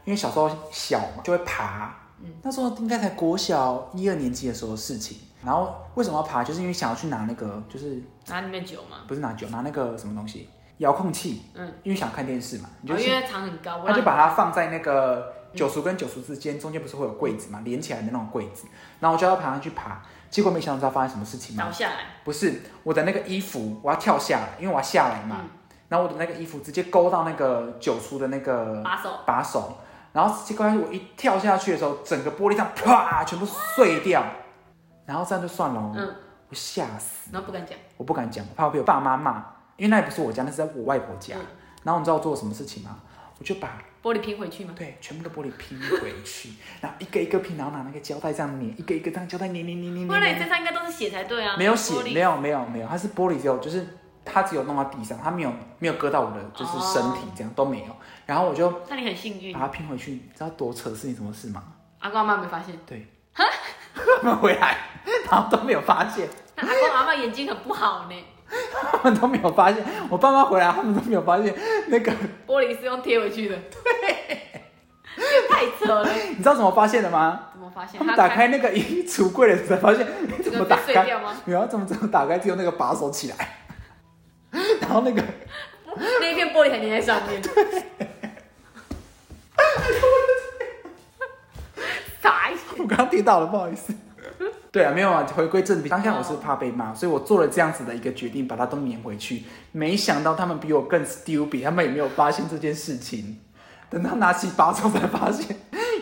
[0.04, 1.94] 因为小时候小嘛，就会爬。
[2.22, 5.18] 嗯，那时候应该才国小一二年级的时候的事情。
[5.44, 6.42] 然后为什么要爬？
[6.42, 8.98] 就是因为想要去拿那个，就是拿里面酒嘛？
[9.06, 10.48] 不是拿酒，拿那个什么东西，
[10.78, 11.42] 遥控器。
[11.52, 12.70] 嗯，因为想看电视嘛。
[12.86, 18.66] 就因为藏很高，他就把它放在那个九叔跟九叔之间，中间不是会有柜子嘛，连起来的那种柜子。
[19.00, 20.00] 然后我就要爬上去爬，
[20.30, 21.64] 结果没想到知道发生什么事情吗？
[21.64, 21.96] 倒下来。
[22.24, 25.42] 不是我的那个衣服，我要跳下来，因为我要下来嘛。
[25.88, 29.78] 然后我的那个衣服直接勾到那个九叔的那个把手，把手，
[30.12, 34.24] 然后结果我一跳下去的时候，整个玻璃上啪全部碎掉，
[35.04, 36.14] 然后这样就算了，嗯，
[36.48, 39.44] 我吓死，然后不敢讲，我不敢讲，怕被我爸妈骂，
[39.76, 41.36] 因为那也不是我家，那是在我外婆家。
[41.82, 42.98] 然后你知道我做了什么事情吗？
[43.38, 44.72] 我就把玻璃拼回去吗？
[44.74, 50.08] 对，全部的玻璃拼回去， 然后一个一个拼，然后拿那个胶带这样粘，一个一个这样胶带粘粘粘粘。
[50.08, 53.86] 玻璃身上应该都是血才对啊，没有血，没有没有没有，它是玻璃只有就是。
[54.24, 57.96] 他只有弄到地上，他没有没有割到我的就是身体，这样都没有。
[58.26, 60.12] 然后我就，那你很幸运，把它拼回去。
[60.12, 61.62] 你知道多扯是你什么事吗？
[62.00, 62.74] 阿公阿妈没发现。
[62.86, 63.44] 对，他
[64.22, 64.76] 们回来，
[65.30, 66.28] 然后都没有发现。
[66.56, 68.14] 阿公阿妈眼睛很不好呢，
[68.92, 69.84] 他们都没有发现。
[70.08, 71.54] 我爸妈回来，他们都没有发现
[71.88, 72.12] 那个
[72.46, 73.56] 玻璃是用贴回去的。
[73.56, 74.62] 对，
[75.48, 76.08] 太扯了。
[76.30, 77.40] 你知道怎么发现的吗？
[77.52, 77.98] 怎么发现？
[77.98, 80.06] 他们打开那个衣橱柜的时候，发现
[80.42, 81.06] 怎么打开？
[81.44, 82.38] 你要怎么怎么打开？
[82.38, 83.63] 只有那个把手起来。
[84.80, 85.22] 然后那个
[85.96, 87.42] 那一片玻璃还粘在上面？
[92.76, 93.94] 我刚刚听到了，不好意思。
[94.70, 95.88] 对啊，没有啊，回归正题。
[95.88, 99.44] 当下我是怕被骂，所以我做了这样子的一个决定，把它都粘回去。
[99.72, 103.38] 没想到他们比我更 stupid，他们也没有发现这件事情。
[103.88, 105.56] 等他拿起把手才发现，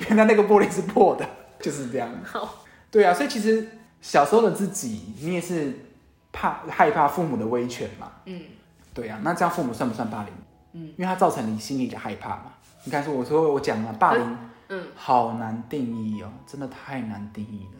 [0.09, 1.29] 原来那个玻璃是破的，
[1.61, 2.09] 就是这样。
[2.25, 3.69] 好，对啊，所以其实
[4.01, 5.79] 小时候的自己，你也是。
[6.33, 8.11] 怕害怕父母的威权嘛？
[8.25, 8.43] 嗯，
[8.95, 10.33] 对呀，那这样父母算不算霸凌？
[10.73, 12.55] 嗯，因为他造成你心里的害怕嘛。
[12.85, 17.79] 你看，说我说我讲了霸凌，嗯，好难定义哦，真的太难定义了。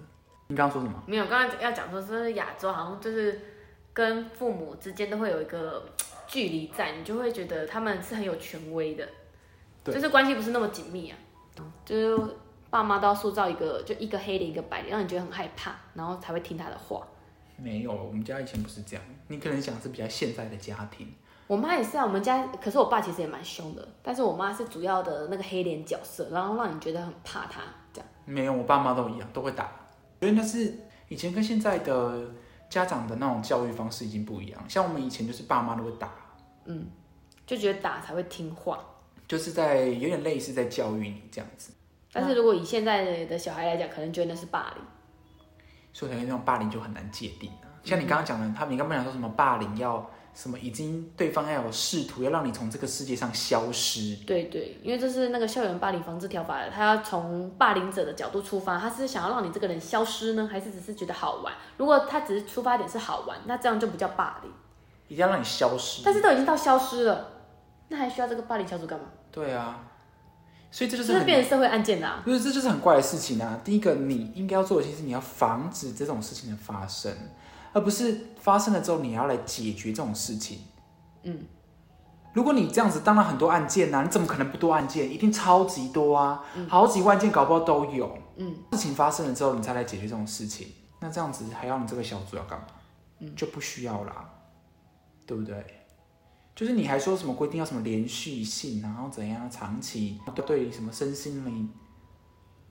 [0.49, 1.03] 你刚刚说什么？
[1.07, 3.41] 没有，刚刚要讲说是亚洲，好像就是
[3.95, 5.83] 跟父母之间都会有一个
[6.27, 9.09] 距离在，你就会觉得他们是很有权威的，
[9.85, 11.17] 就是关系不是那么紧密啊，
[11.87, 12.37] 就是
[12.69, 17.03] 爸妈都要塑造一个就一个黑脸一个白脸，让你觉得很害怕，然后才会听他的话。
[17.63, 19.05] 没有，我们家以前不是这样。
[19.29, 21.07] 你可能想是比较现在的家庭。
[21.47, 27.61] 我妈也是啊，我们家，可是我爸其实也蛮凶的，但是我妈是主要的那个黑脸角色，然后让你觉得很怕他
[27.93, 28.09] 这样。
[28.25, 29.71] 没有，我爸妈都一样，都会打。
[30.21, 30.75] 因为那是
[31.09, 32.31] 以前跟现在的
[32.71, 34.65] 家长的那种教育方式已经不一样。
[34.69, 36.11] 像我们以前就是爸妈都会打，
[36.65, 36.87] 嗯，
[37.47, 38.79] 就觉得打才会听话，
[39.29, 41.73] 就是在有点类似在教育你这样子。
[42.13, 44.85] 但是如果以现在的小孩来讲，可能觉得那是霸凌。
[45.93, 47.69] 所以那种霸凌就很难界定啊。
[47.85, 54.17] 像你刚刚讲的，他们你刚刚讲说什么霸凌要什么，已经对方要有试图要让你从这个世界上消失。
[54.25, 61.53] 对对，因为这是那个校园霸凌防治条法，他要从霸凌者的角度出发，他是想要让你这个人消失呢，还是只是觉得好玩？
[61.77, 64.51] 如果他只是出发点是好玩，那这样就不叫霸凌，
[65.09, 66.03] 一定要让你消失。
[66.05, 67.29] 但是都已经到消失了，
[67.89, 69.07] 那还需要这个霸凌小组干嘛？
[69.31, 69.85] 对啊。
[70.73, 72.23] 所以这就是是变成社会案件啦。
[72.25, 73.61] 不是，这就是很怪的事情啊。
[73.63, 77.15] 第一个，你应该要做的其实你要防止这种事情的发生，
[77.75, 80.61] 而不是发生了之后你要来解决这种事情。
[81.25, 81.39] 嗯，
[82.33, 85.13] 如果你这样子，当然很多案件呐，你怎么可能不多案件？
[85.13, 88.19] 一定超级多啊，好几万件搞不好都有。
[88.37, 90.69] 嗯，事情发生了之后，你再来解决这种事情，
[91.01, 92.65] 那这样子还要你这个小组要干嘛？
[93.21, 94.25] 嗯，就不需要啦，
[95.27, 95.82] 对不对？
[96.55, 101.69] 就是你还说什么规定要什么连续性，然后怎样长期对什么身心灵，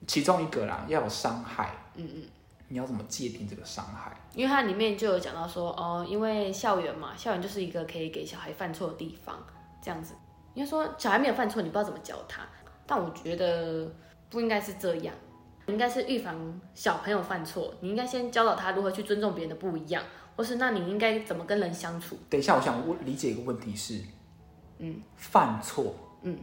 [0.06, 2.24] 其中一个啦要有伤害，嗯嗯，
[2.68, 4.16] 你要怎么界定这个伤害？
[4.36, 9.36] 因为它里面就有讲到说，哦，因为校园嘛，校园就是一个可以给小孩犯错的地方，
[9.82, 10.14] 这样子。
[10.54, 12.44] 应该说小孩没有犯错，你不知道怎么教他，
[12.86, 13.92] 但我觉得
[14.30, 15.14] 不应该是这样，
[15.66, 20.04] 应该是预防小朋友犯错，你应该先教导他如何去尊重别人的不一样。
[20.42, 22.18] 或是，那你应该怎么跟人相处？
[22.28, 24.02] 等一下，我想我理解一个问题是，
[24.80, 26.36] 嗯，犯错，嗯，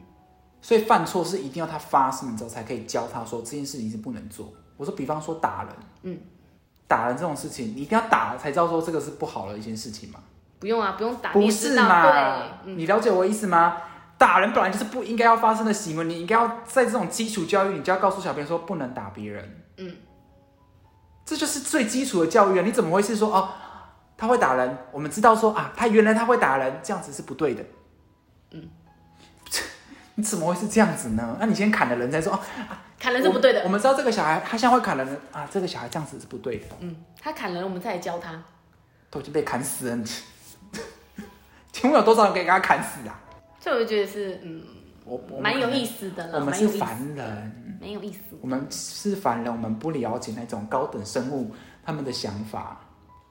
[0.62, 4.52] 所以犯错是一定要他发生之后才可以教他说这件事情是不能做。
[4.76, 6.20] 我说，比方说打人，嗯，
[6.86, 10.20] 打人这种事情，你一定要打了才知道说这个是不好的一件事情吗？
[10.60, 12.60] 不用啊，不用打，不是嘛？
[12.64, 13.78] 你了解我意思吗？
[14.16, 19.96] 打人本来就是不应该要发生的行为，你应该要在这种基础教育，你就要告诉小朋友说不能打别人，嗯，
[21.24, 22.62] 这就是最基础的教育啊！
[22.64, 23.48] 你怎么会是说哦？
[24.18, 27.64] 他会打人，我们知道说啊，他原来他会打人，这样子是不对的。
[28.50, 28.68] 嗯，
[30.16, 31.36] 你怎么会是这样子呢？
[31.38, 32.40] 那你先砍了人再说哦，
[32.98, 33.62] 砍人是不对的。
[33.62, 36.66] 我们知道这个小孩他现在会砍人啊，这个小孩这样子是不对的。
[36.80, 38.42] 嗯，他砍人，我们再来教他。
[39.08, 40.04] 都已经被砍死了，
[41.72, 43.18] 请问有多少人可以给他砍死啊？
[43.60, 44.62] 这我就觉得是嗯，
[45.04, 46.40] 我蛮有意思的了。
[46.40, 48.18] 我们是凡人，没有意思。
[48.40, 51.54] 我们是凡人，我们不了解那种高等生物
[51.84, 52.80] 他们的想法。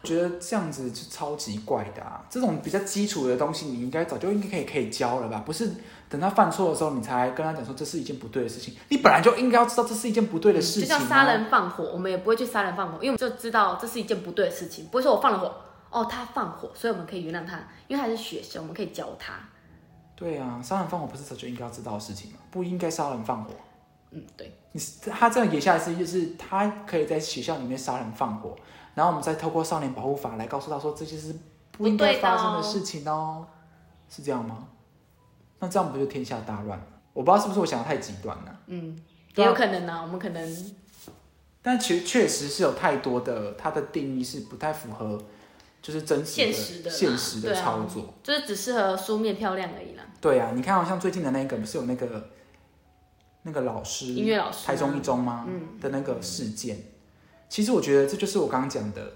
[0.08, 2.24] 觉得这样子是超级怪的啊！
[2.30, 5.44] 这种比较基础的东西，你应该早就应该可以可以教了吧？
[5.46, 5.70] 不是
[6.08, 8.76] 等他犯错的时候，你才跟他讲说这是一件不对的事情。
[8.90, 10.84] 你本来就应该要知道这是一件不对的事情。
[10.84, 14.86] 就叫杀人放火，我们也不会去杀人放火，因为我们就知道这是一件不对的事情。
[14.86, 15.54] 不会说我放了火，
[15.90, 19.34] 哦，他放火，所以我们可以原谅他，因为他是学生，我们可以教他。
[20.16, 22.38] 对啊，杀人放火不是早就应该要知道的事情吗？
[22.50, 23.52] 不应该杀人放火。
[24.12, 24.52] 嗯，对。
[24.72, 28.56] 你他这样演下来是就是他可以在学校里面杀人放火。
[28.98, 31.36] 然后我们再透过少年保护法来告诉他说，这些是
[31.74, 33.46] 不应该发生的事情哦，
[34.10, 34.68] 是这样吗？
[35.60, 36.82] 那这样不就天下大乱？
[37.14, 38.60] 我不知道是不是我想的太极端了。
[38.66, 39.00] 嗯，
[39.36, 40.02] 也有可能呢。
[40.02, 40.74] 我们可能，
[41.62, 45.24] 但其实确实是有太多的，它的定义是不太符合，
[45.80, 50.04] 就是真实现实的现实的操作，就是只适合书面漂亮而已啦。
[50.20, 52.32] 对啊，你看，好像最近的那个不是有那个
[53.44, 55.46] 那个老师，音乐老师，台中一中吗？
[55.48, 56.80] 嗯，的那个事件。
[57.50, 59.14] 其实我觉得这就是我刚刚讲的，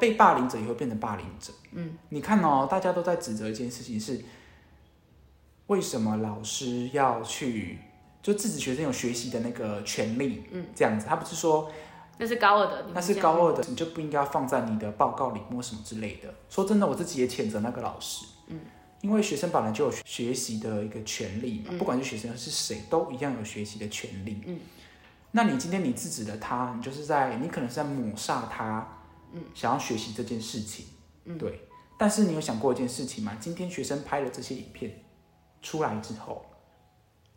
[0.00, 1.52] 被霸凌者也会变成霸凌者。
[1.72, 4.24] 嗯，你看哦，大家都在指责一件事情是，
[5.66, 7.78] 为什么老师要去
[8.22, 10.44] 就制止学生有学习的那个权利？
[10.50, 11.70] 嗯，这样子，他不是说
[12.16, 16.32] 那是高二的，那是高二的，你就不应该放在你的报告里或什么之类的。
[16.48, 18.24] 说真的，我自己也谴责那个老师。
[18.46, 18.60] 嗯，
[19.02, 24.40] 因为学生本来就有学习的一个权利嘛，不管是学生是谁，都一样有学习的权利。
[24.46, 24.58] 嗯。
[25.36, 28.86] 那你今天你制止了他，你就是在你可能是在抹杀他，
[29.32, 30.86] 嗯，想要学习这件事情，
[31.24, 31.68] 嗯，对。
[31.98, 33.32] 但是你有想过一件事情吗？
[33.40, 35.04] 今天学生拍了这些影片
[35.60, 36.46] 出来之后，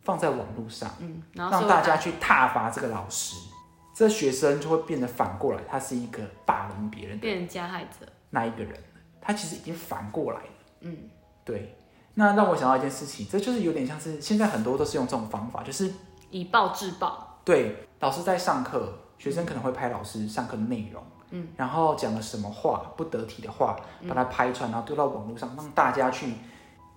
[0.02, 3.36] 放在网络上，嗯，让大家去挞伐这个老师，
[3.96, 8.80] 这学生就会变得反过来，他是一个霸凌别人、变成加害者那一个人，
[9.20, 10.50] 他其实已经反过来了，
[10.82, 10.96] 嗯，
[11.44, 11.76] 对。
[12.14, 15.92] 那让我想到一件事情，这就是有点像是现在很多都是用这种方法，就是
[16.30, 17.27] 以暴制暴。
[17.48, 26.34] 对，老师在上课，学生可能会拍老师上课的内容，嗯，然后讲了什么话不得体的话，把它拍出来，然后丢到网络上，让大家去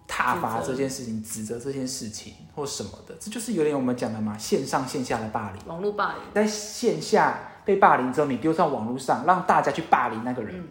[0.09, 5.63] 挞伐这件事情、指责这件事情或什么的，这就是有点我们讲的嘛，线上线下的霸凌。
[5.69, 10.67] 网络霸凌，在线下被霸凌之后，你丢上网络上，让大家去霸凌那个人，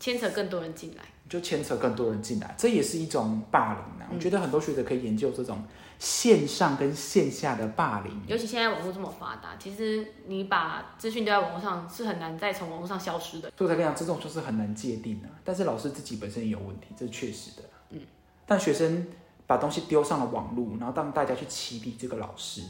[0.00, 4.08] 牵扯更多人进来，就牵扯更多人进来，这也是一种霸凌啊。
[4.10, 5.62] 我觉得很多学者可以研究这种
[5.98, 8.22] 线上跟线下的霸凌。
[8.26, 13.50] 尤其现在网络这么发达，其实你把资讯丢在网络上是很难再从网络上消失的。
[13.56, 15.28] 所以才这样，这种就是很难界定的。
[15.44, 17.62] 但是老师自己本身也有问题，这是确实的。
[17.90, 18.00] 嗯，
[18.46, 19.06] 但学生
[19.46, 22.62] 把东西丢上了网络，然后让大家去起底这个老师，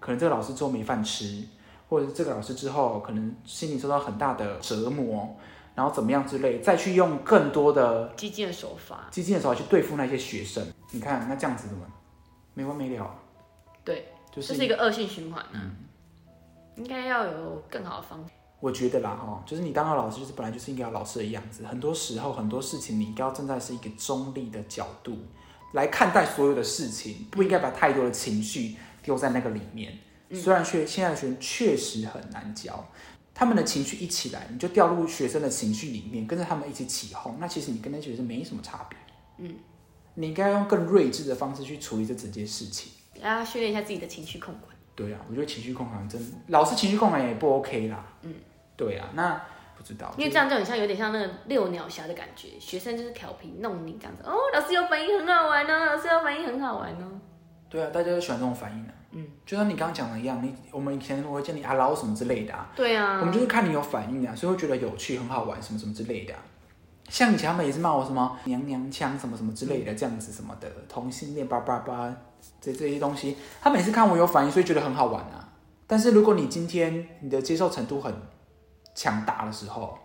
[0.00, 1.42] 可能这个老师之后没饭吃，
[1.88, 5.36] 或者是这个老师之后可能心里受到很大的折磨。
[5.76, 10.64] 然后怎么样之类，再去用更多的激进的手法，激进的手法去对付那些学生。
[10.92, 11.84] 你看，那这样子怎么
[12.54, 13.14] 没完没了？
[13.84, 15.76] 对，就是这是一个恶性循环嗯。
[16.76, 18.30] 应该要有更好的方法。
[18.60, 21.64] 我觉得啦，哈，就是你当个老师，就是本来就是应该要老师的样子。
[21.66, 25.18] 很多时候，很多事情你应该要站在是一个中立的角度
[25.72, 29.98] 来看待所有的事情，不应该把太多的情绪丢在那个里面。
[30.32, 32.84] 虽然学现在的学生确实很难教。
[33.36, 37.36] 他们的情绪一起来，你就掉入学生的情绪里面，跟着他们一起起哄。
[37.40, 38.98] 那其实你跟那些学生没什么差别。
[39.38, 39.56] 嗯，
[40.14, 42.92] 你应该用更睿智的方式去处理这整件事情。
[43.22, 44.74] 啊，训练一下自己的情绪控管。
[44.94, 48.04] 对啊，我觉得情绪控管真，老师情绪控管也不 OK 啦。
[48.22, 48.34] 嗯，
[48.76, 49.40] 对啊，那
[49.76, 54.22] 不知道，因为这样就很像有点像那个遛鸟侠的感觉，学生就是调皮弄你这样子。
[54.24, 57.20] 哦，老师有反应很好玩哦，老师有反应很好玩哦。
[57.68, 58.92] 对啊，大家都喜欢这种反应的。
[59.12, 62.70] 嗯，就像你刚刚讲的一样，你我们以前我会叫你啊老什么之类的啊。
[62.76, 63.18] 对啊。
[63.18, 66.34] 我们就是看你有反应啊，所以会觉得有趣、很好玩什么什么之类的。
[67.08, 72.14] 像以前他们也是骂我什么娘娘腔什么什么之类的这样子什么的同性恋叭叭叭
[72.60, 75.48] 这这些东西，他每次看我有反应，所以觉得很好玩啊。
[75.86, 78.14] 但是如果你今天你的接受程度很
[78.94, 79.98] 强大的时候，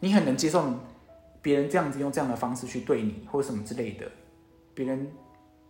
[0.00, 0.64] 你很能接受
[1.42, 4.06] 别人这样子用这样的方式去对你或者什么之类的，
[4.74, 5.12] 别人。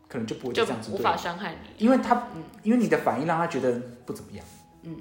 [0.06, 2.28] 可能就不会这样子，无法伤害你，因为他，
[2.62, 3.72] 因为你的反应让他觉得
[4.04, 4.44] 不怎么样，
[4.82, 4.96] 嗯，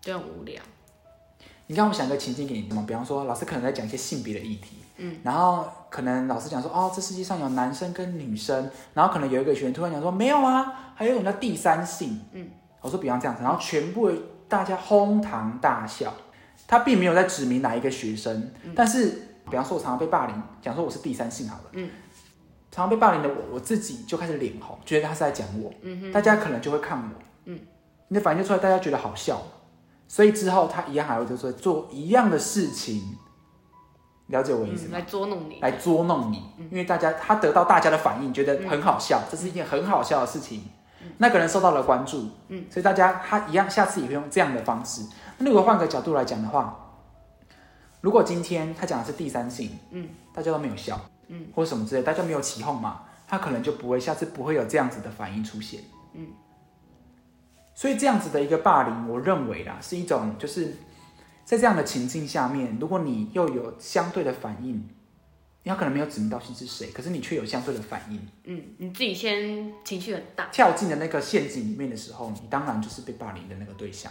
[0.00, 0.62] 就很无聊。
[1.66, 12.48] 你看，我想个情境给你嘛，比方说，老师可能在讲一些性别的议题，嗯，然后可能老师讲说，哦，这世界上有男生跟女生，然后可能有一个学员突然讲说，没有啊，还有人叫第三性，嗯，
[12.80, 14.10] 我说比方这样子，然后全部
[14.48, 16.14] 大家哄堂大笑，
[16.66, 21.90] 他并没有在指明哪一个学生，但是比方说，我常常被霸凌，讲说我是第三性好了，嗯。
[22.74, 25.70] 常常被霸凌的我，我自己就开始脸红，觉得他是在讲我。
[25.82, 27.22] 嗯哼，大家可能就会看我。
[27.44, 27.60] 嗯，
[28.08, 29.42] 你的反应就出来，大家觉得好笑，
[30.08, 33.18] 所以之后他一样还会就说做一样的事情，
[34.28, 34.98] 了解我意思吗？
[34.98, 40.64] 来捉弄你，来捉弄你，因为大家他得到大家的反应，觉得很好笑，这是一件很好笑的事情。
[41.18, 45.02] 那个人受到了关注，嗯，所以大家他一样，下次也会用这样的方式。
[45.38, 46.78] 那如果换个角度来讲的话，
[48.00, 50.98] 如果今天他讲的是第三性，嗯，大家都没有笑。
[51.28, 55.80] 嗯，或者什么之类，大家没有起哄嘛，他可能就不会下次不会有这样子的反应出现。
[56.14, 56.26] 嗯，
[57.74, 60.76] 所以这样子的一个霸凌，我认为啦，是一种就是
[61.44, 64.88] 在这样的情境下面，如果你又有相对的反应，
[65.64, 68.20] 你可能没有指名道姓是谁，可是你却有相对的反应。
[68.44, 74.10] 嗯，你自己先情绪很大，跳进了那个陷阱里面的时候，你当然就是被霸凌的那个对象，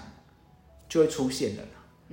[0.87, 1.63] 就会出现了。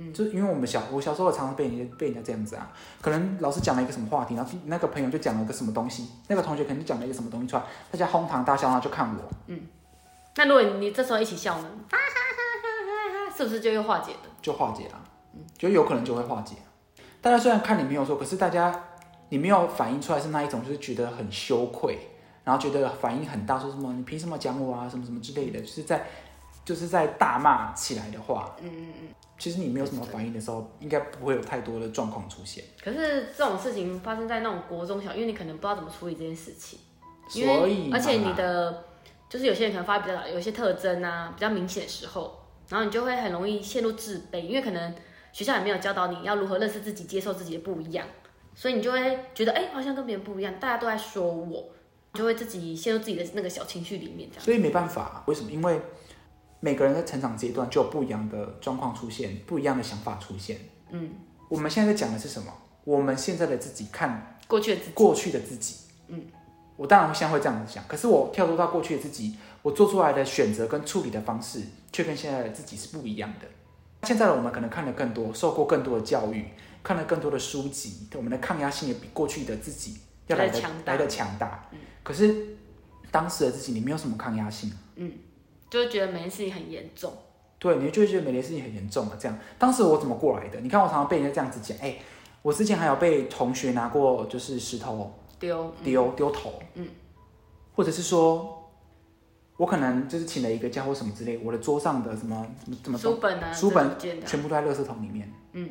[0.01, 9.29] 嗯就是因为我们小，我小时候常常被人家被人家这样子啊，可能老师讲了一个什么话题，然后那个朋友就讲了一个什么东西，那个同学可能就讲了一个什么东西出来，大家哄堂大笑，然后就看我。
[9.47, 9.59] 嗯，
[10.37, 11.69] 那如果你这时候一起笑呢？
[11.91, 14.19] 哈哈哈哈哈，是不是就又化解了？
[14.41, 15.08] 就化解了，嗯，
[15.57, 16.55] 就有可能就会化解。
[17.21, 18.83] 大家虽然看你没有说，可是大家
[19.29, 21.97] 你没有反应出来是那一种，就是觉得很羞愧，
[22.43, 26.05] 然后觉得反应很大，说什么你凭什么讲我啊，什么什么之类的，就是在
[26.63, 28.55] 就是在大骂起来的话。
[28.61, 29.07] 嗯嗯嗯。
[29.37, 32.61] 其实你没有什么反应的时候，应该不会有太多的状况出现。
[32.83, 36.77] 可是这种事情发生在那种国中小，因为你可能不知道怎么处理这件事情。
[37.29, 38.83] 所以，而且你的
[39.29, 44.93] 就是有些人可能发育比较早，有一些特征啊比较明显的时候，然后你就会很容易陷入自卑，因为可能
[45.31, 48.07] 学校也没有教导你要如何认识自己、接受自己的不一样，
[48.55, 51.69] 所以你就会觉得哎，好像跟别人不一样，大家都在说我，
[52.13, 54.45] 就会自己陷入自己的那个小情绪里面，这样。
[54.45, 55.51] 所以没办法，为什么？
[55.51, 55.79] 因为。
[56.61, 60.57] 每个人在成长阶段就有不一样的状况出现，不一样的想法出现。
[60.89, 61.09] 嗯，
[61.47, 62.51] 我们现在在讲的是什么？
[62.83, 65.75] 我们现在的自己看过去的自己，过去的自己。
[66.09, 66.21] 嗯，
[66.75, 71.61] 我当然现在会这样子想，可是我跳脱到过去的自己，我做出来的选择跟处理的方式，
[71.93, 73.47] 却跟现在的自己是不一样的。
[74.03, 76.45] 现在的我们可能看了更多，受过更多的教育，
[76.83, 79.97] 看了更多的书籍，我们的抗压性也比过去的自己
[80.27, 81.67] 要来的来的强大。
[81.71, 82.57] 嗯，可是
[83.11, 84.71] 当时的自己，你没有什么抗压性。
[84.95, 85.11] 嗯。
[85.69, 87.13] 就会觉得每件事情很严重，
[87.59, 89.15] 对，你就会觉得每件事情很严重啊。
[89.19, 90.59] 这样，当时我怎么过来的？
[90.61, 91.95] 你看，我常常被人家这样子讲，哎，
[92.41, 96.87] 我之前还有被同学拿过就是石头丢丢丢头，嗯，
[97.75, 98.58] 或者是说，
[99.59, 102.47] 我可能就是请了一个假或什么之类，我的桌上的什么
[102.81, 103.91] 什么书本啊，书本
[104.25, 105.69] 全部都在垃圾桶里面，嗯。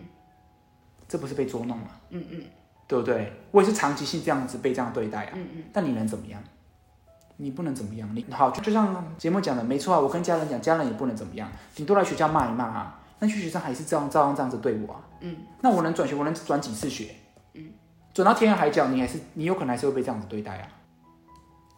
[1.09, 1.89] 这不是被捉弄吗？
[2.11, 2.43] 嗯嗯。
[2.87, 3.33] 对不对？
[3.51, 6.43] 我也是长期性这样子被这样对待啊，嗯嗯，但你能怎么样？
[7.39, 17.15] 你不能怎么样，你好，就就像节目讲的，没错啊，我跟家人讲，家人也不能怎么样，顶多来学校骂一骂啊，那去学校还是照样照样这样子对我啊，嗯，那我能转学，我能转几次学？
[17.55, 17.71] 嗯，
[18.13, 20.69] 转到天涯海角，你还是你有可能还是会被这样子对待啊。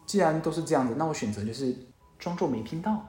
[0.06, 1.76] 既然都是这样子，那我选择就是
[2.20, 3.04] 装作没听到。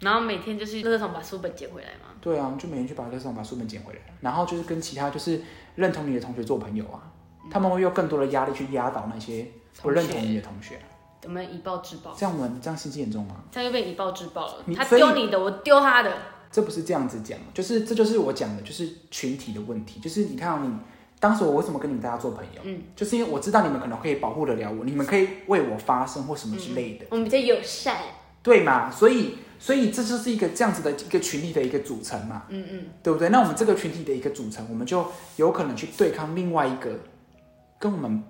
[0.00, 2.08] 然后每天就是垃圾桶把书本捡回来嘛。
[2.20, 5.40] 对啊，就每天去把垃圾桶把书本捡回来，然后就是跟其他就是
[5.76, 7.00] 认同你的同学做朋友啊，
[7.48, 9.46] 他们会用更多的压力去压倒那些
[9.80, 10.80] 不认同你的同学，
[11.24, 13.36] 我们以暴制暴，这样我们这样心机严重吗？
[13.52, 14.64] 这样又被以暴制暴了。
[14.74, 16.12] 他丢你的，我丢他的。
[16.50, 20.76] 这不是这样子讲，就是这就是我讲的，就是群体的问题，就是你看到、你
[21.18, 27.96] 当时我为什么跟你们大家做朋友，嗯，就是因为我知道你们可能可以保护得了我，你们可以为我发声或什么之类的，我们比较友善。
[28.42, 28.90] 对嘛？
[28.90, 33.28] 所以所以这就是一个这样子的一个群体的一个组成嘛，嗯嗯，对不对？
[33.28, 36.98] 那我们这个群体的一个组成，我们就有可能去对抗另外一个
[37.78, 38.22] 跟我们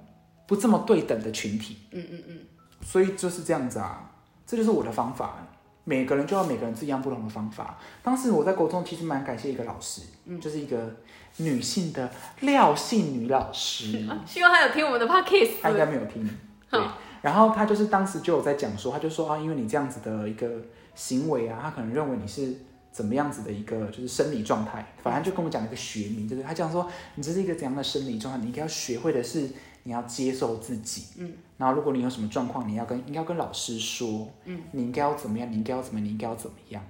[0.46, 1.78] 不这么对等的群体。
[1.92, 2.38] 嗯嗯嗯，
[2.84, 4.10] 所以就是这样子啊，
[4.46, 5.48] 这就是我的方法。
[5.84, 7.76] 每个人就要每个人自一样不同的方法。
[8.04, 10.94] 当时我在国中其实蛮感谢一个老师，嗯，就是一个
[11.38, 12.08] 女性的
[12.42, 15.54] 廖姓女老师， 希望她有听我们的 podcast。
[15.60, 16.24] 她应该没有听。
[16.70, 16.80] 对，
[17.22, 20.60] 然后他就是当时就有在讲说，他就说啊，因为你这样子的一个
[20.94, 22.54] 行为啊，他可能认为你是
[22.90, 29.48] 怎么样子的一个就是生理状态，反正就跟我讲了一个学名，就是他讲说你这是一个怎样的生理状态，你应该要学会的是
[29.84, 36.82] 你要接受自己，嗯，然后如果你有什么状况，你要跟应该要跟老师说，嗯，你应该要怎么样，你应该要怎么样，你应该要怎么样。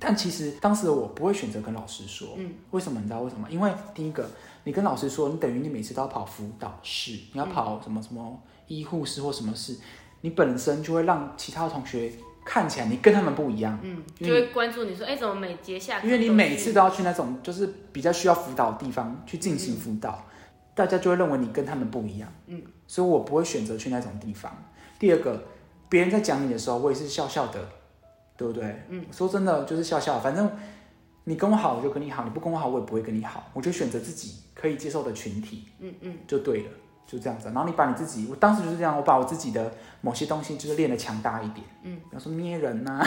[0.00, 2.98] 但其实当时的我不会选择跟老师说，嗯，为什么？
[2.98, 3.48] 你知道为什么？
[3.48, 4.28] 因为第一个，
[4.64, 8.42] 你跟老师说，你等于你每次都要跑辅导室，你要跑什么什么
[8.78, 9.76] 医护室或什么事，
[10.22, 12.10] 你本身就会让其他同学
[12.44, 20.24] 看起来你跟他们不一样，嗯，就会关注你说，哎，怎么每节下课因为你每次都要去那种就是比较需要辅导的地方去进行辅导，
[20.74, 22.32] 大家就会认为你跟他们不一样。
[22.46, 24.50] 嗯，所以我不会选择去那种地方。
[24.98, 25.42] 第二个，
[25.88, 27.68] 别人在讲你的时候，我也是笑笑的，
[28.36, 28.82] 对不对？
[28.88, 30.50] 嗯，说真的就是笑笑，反正
[31.24, 36.70] 你跟我好我就跟你好，你不跟我好我也不会跟你好，我就选择自己可以接受的群体，嗯嗯，就对了。
[37.06, 43.04] 就这样子，然后你把你自己，我当时就是这样，我把我自己的某些东西就是练得强大一点，嗯，比方说捏人呐、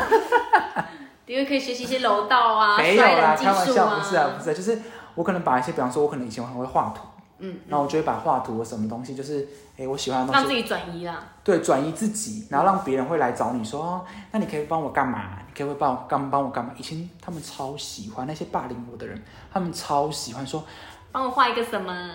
[1.26, 4.80] 因为可以学习一些柔道啊、 没有啦，开玩笑，不是啊，不是啊，就是
[5.16, 7.02] 我可能把一些，比方说，我可能以前很会画图，
[7.40, 11.24] 嗯，然后我就会把画图的什么东西，就是，哎，我喜欢的东西，让自己转移啦。
[11.44, 15.40] 对，转移自己，然后让别人会来找你说，哦，那你可以帮我干嘛？
[15.48, 16.72] 你可以帮我干帮我干嘛？
[16.78, 19.20] 以前他们超喜欢那些霸凌我的人，
[19.52, 20.64] 他们超喜欢说，
[21.12, 22.12] 帮我画一个什么？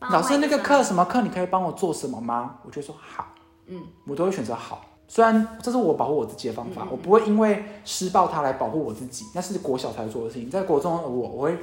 [0.00, 2.58] 老师那个课什么课，你可以帮我做什么吗？
[2.64, 3.26] 我就说好，
[3.66, 4.84] 嗯，我都会选择好。
[5.08, 10.50] 虽然这是我保护我自己的方法，嗯我不会因为施暴他来保护我自己，那是国小才做的事情。
[10.50, 11.56] 在国中的我，我会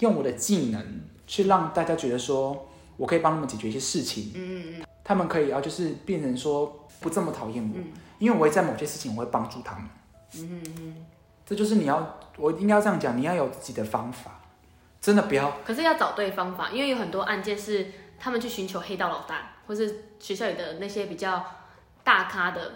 [0.00, 7.80] 用我的技能去让大家觉得说我可以帮他们解决一些事情，嗯嗯嗯，他们可以啊，就是变成说不这么讨厌我，
[8.18, 9.84] 因为我会在某些事情我会帮助他们。
[10.36, 11.06] 嗯嗯嗯。
[11.44, 12.04] 这就是你要，
[12.36, 14.40] 我应该要这样讲，你要有自己的方法，
[15.06, 17.86] 真的不要可是要找对方法，因为有很多案件是
[18.18, 21.46] 他们去寻求黑道老大，或是学校里的那些比较
[22.02, 22.72] 大咖的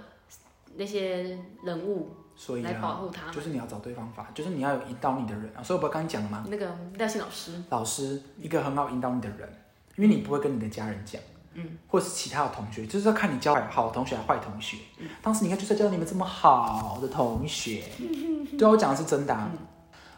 [0.76, 3.33] 那些人物所以来保啊，护他。
[3.33, 5.59] 就是你要找对方法，就是你要有引导你的人啊。
[5.61, 6.45] 所以我不是刚刚讲了吗？
[6.49, 9.53] 那个廖信老师，老师一个很好引导你的人，
[9.97, 11.20] 因为你不会跟你的家人讲，
[11.55, 14.76] 嗯，或是其他的同学，就是要看你教好同学还是坏同学。
[15.20, 17.83] 当时你看就是要教你们这么好的同学，
[18.57, 19.51] 对啊，我讲的是真的、啊。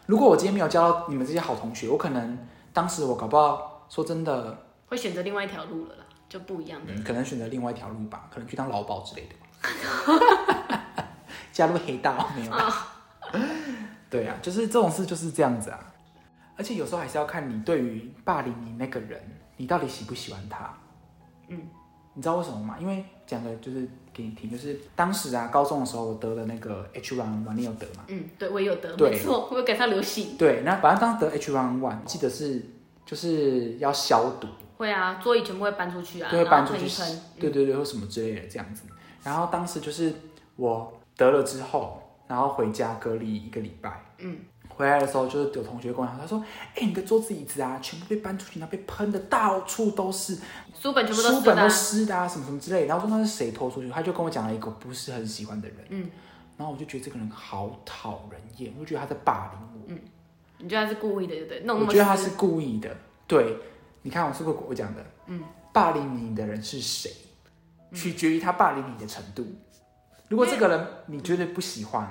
[0.05, 2.37] 如果我今天没有交到你们这些好同学，我可能
[2.73, 6.93] 当时我搞不好说真的，会选择另外一条路了啦，就不一样的。
[6.93, 11.07] 嗯，可能选择另外一条路吧，可能去当劳保之类的吧，
[11.53, 12.87] 加入黑道没有啦。
[14.09, 15.79] 对啊，就是这种事就是这样子啊。
[16.55, 19.19] 而且有时候还是要看你对于霸凌你那个人，
[19.57, 20.71] 你到底喜不喜欢他。
[21.47, 21.59] 嗯，
[22.13, 22.75] 你知道为什么吗？
[22.79, 28.03] 因为讲的就是给你听，就是当时啊，高中的时候我得了那个 H one one，你有得吗？
[28.07, 30.37] 嗯，对我也有得，对没错，我有赶上流行。
[30.37, 32.61] 对，那反正当时得 H one one，记得是
[33.05, 34.47] 就是要消毒，
[34.77, 37.21] 会啊，座椅全部会搬出去啊，对会搬出去喷。
[37.39, 38.83] 对对对，或什么之类的这样子。
[39.23, 40.13] 然后当时就是
[40.55, 44.37] 我得了之后，然后回家隔离一个礼拜，嗯，
[44.75, 46.43] 回来的时候就是有同学跟我讲，他说
[46.75, 50.37] ：“哎、你的桌子椅子啊，全部被搬出去，然后被喷的到处都是，
[50.79, 51.69] 书本全部都书本都。
[51.69, 53.89] 湿的啊，什么什么之类。”然后我说那是谁拖出去？
[53.89, 56.09] 他就跟我讲了一个不是很喜欢的人，嗯，
[56.57, 59.93] 然后我就觉得这个人好讨人厌，我就觉得他在霸凌我。
[60.59, 61.59] 你觉得他是故意的，对不对？
[61.65, 62.95] 弄那么我觉得他是故意的。
[63.27, 63.57] 对，
[64.01, 65.05] 你看我是不是我讲的？
[65.27, 65.43] 嗯，
[65.73, 67.11] 霸凌你的人是谁，
[67.93, 69.45] 取决于他霸凌你的程度。
[70.29, 72.07] 如果这个人你觉得不喜欢，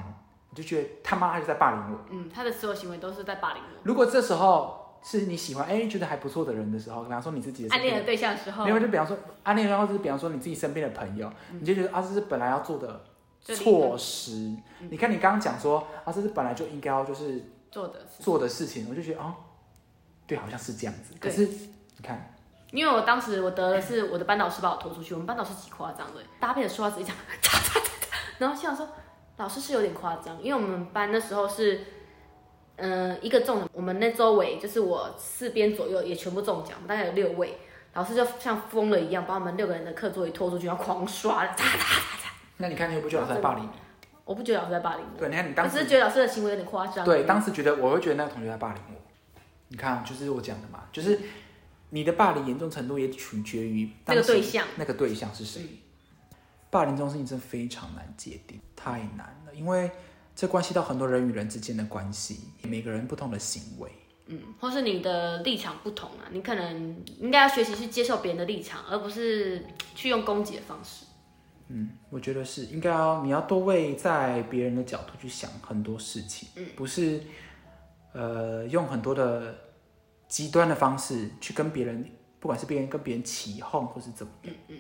[0.54, 1.98] 你就觉得他妈他就在霸凌我。
[2.10, 3.80] 嗯，他的所有行为都是在霸凌我。
[3.82, 13.02] 如果这时候是你喜欢，哎，觉得还不错的人的时候，比方说你自己的暗恋的对象的时候，因为就比方说暗恋，然后就是比方说你自己身边的朋友，你就觉得啊，这是本来要做的
[13.42, 14.54] 措施。
[14.90, 19.34] 你看你刚刚讲说啊，这是本来就应该要就是做的做的事情，我就觉得哦，
[20.26, 21.14] 对，好像是这样子。
[21.18, 22.34] 可是你看，
[22.70, 27.16] 因为我当时我得的是我的班导师把我拖出去，我们班导师极夸张的，搭配的说话直接讲，
[28.38, 28.88] 然后心想说
[29.36, 31.80] 老师是有点夸张，因为我们班那时候是。
[32.76, 37.58] 嗯，一个中奖，我们那周围就是我四边左右也全部中奖，大概有六位，
[37.92, 42.30] 老师就像疯了一样，把我们六个人的课桌椅拖出去，要狂刷，擦擦擦擦。
[42.56, 43.68] 那你看，你会不会觉得老师在霸凌你？
[44.24, 45.18] 我不觉得老师在霸凌我。
[45.18, 47.04] 对，你看你当时只是觉得老师的行为有点夸张。
[47.04, 49.00] 对，当时觉得我会觉得那个同学在霸凌我。
[49.68, 51.20] 你看，就是我讲的嘛，就是
[51.90, 55.62] 你的霸凌严重程度也取决于那个对象，那个对象是谁。
[56.72, 59.88] 霸凌这种事情真的非常难界定，太难了，因为。
[60.34, 63.92] 这关系到很多人与人之间的关系，每个人不同的行为，
[64.28, 69.62] 嗯，或是你的立场不同啊，你可能应该要学习去接受别人的立场，而不是
[69.94, 71.04] 去用攻击的方式。
[71.68, 77.20] 嗯，我觉得是应该要你要多为在别人的角度去想很多事情，嗯，不是
[78.14, 79.54] 呃用很多的
[80.28, 82.10] 极端的方式去跟别人，
[82.40, 84.78] 不管是别人跟别人起哄或是怎么，嗯嗯，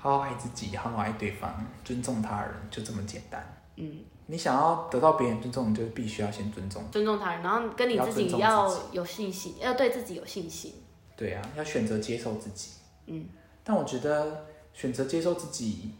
[0.00, 4.00] 好好爱自己，好好爱对方，尊重他人，就这么简单，嗯。
[4.26, 10.72] 你想要得到别人尊重，你就必须要先尊重尊重他人，然后跟你自己要有信心，要对自己有信心。
[11.16, 12.70] 对啊，要选择接受自己。
[13.06, 13.26] 嗯，
[13.64, 15.90] 但我觉得选择接受自己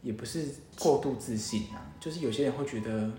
[0.00, 3.10] 也不是过度自信啊，就是有些人会觉得，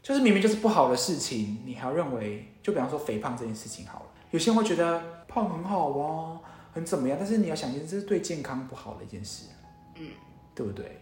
[0.00, 6.38] 就是明明就是不好的事情，你还要认为，就比方说肥胖这件事情好了，有些人会觉得胖很好啊，
[6.74, 9.46] 很怎么样，但是你要想，这是对健康不好的一件事。
[9.96, 10.08] 嗯，
[10.54, 11.00] 对不对？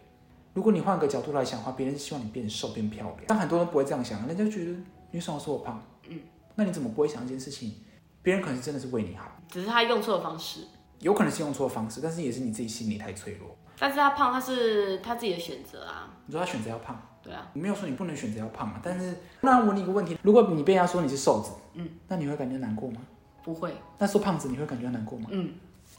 [0.53, 4.71] 如果你换个角度来想的话，别人希望你变瘦变漂亮，但很多人不会这样想，人家觉得
[5.11, 5.83] 你为什么说我胖？
[6.09, 6.21] 嗯，
[6.55, 7.75] 那你怎么不会想一件事情？
[8.23, 10.61] 别人可能是真的是为你好，只是他用错的方式，
[11.01, 13.57] 有可能是用错的方式，但是也是你自己心里太脆弱。
[13.79, 16.15] 但是他胖，他是他自己的选择啊。
[16.27, 17.01] 你说他选择要胖？
[17.23, 18.81] 对啊，我没有说你不能选择要胖啊。
[18.83, 23.01] 但是那我问你一个问题：如果你被人家说你是瘦子，嗯，那你会感觉难过吗？
[23.45, 23.75] 不会。
[23.99, 25.27] 那说胖子你会感觉难过吗？
[25.31, 25.55] 嗯。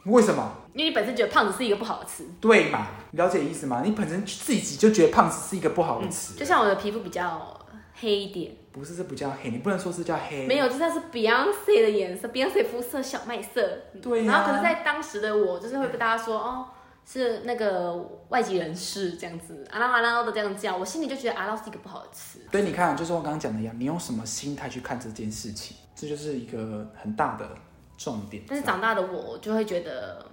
[0.06, 0.52] 为什么？
[0.74, 2.88] 因为你本身觉得胖子是一个不好的词，对嘛？
[3.12, 3.82] 了解意思吗？
[3.86, 6.38] 你本身自己就觉得胖子是一个不好的词。
[6.38, 7.58] 就像我的皮肤比较
[8.02, 10.46] 黑一点，不是这不叫黑，你不能说是叫黑。
[10.46, 13.62] 没有，就像是 Beyonce 的颜色，Beyonce 肤色小麦色。
[14.02, 14.26] 对。
[14.26, 16.68] 然后可是，在当时的我，就是会被大家说哦，
[17.06, 17.94] 是那个
[18.28, 22.42] 外籍人士这样子，阿拉阿拉的这样叫，我心里就觉得阿拉是一个不好的词。
[22.52, 27.50] 所以你看，就是我刚刚讲的一样，你用什么心态去看这件事情，这就是一个很大的
[27.98, 28.44] 重点。
[28.48, 30.26] 但是长大的我就会觉得。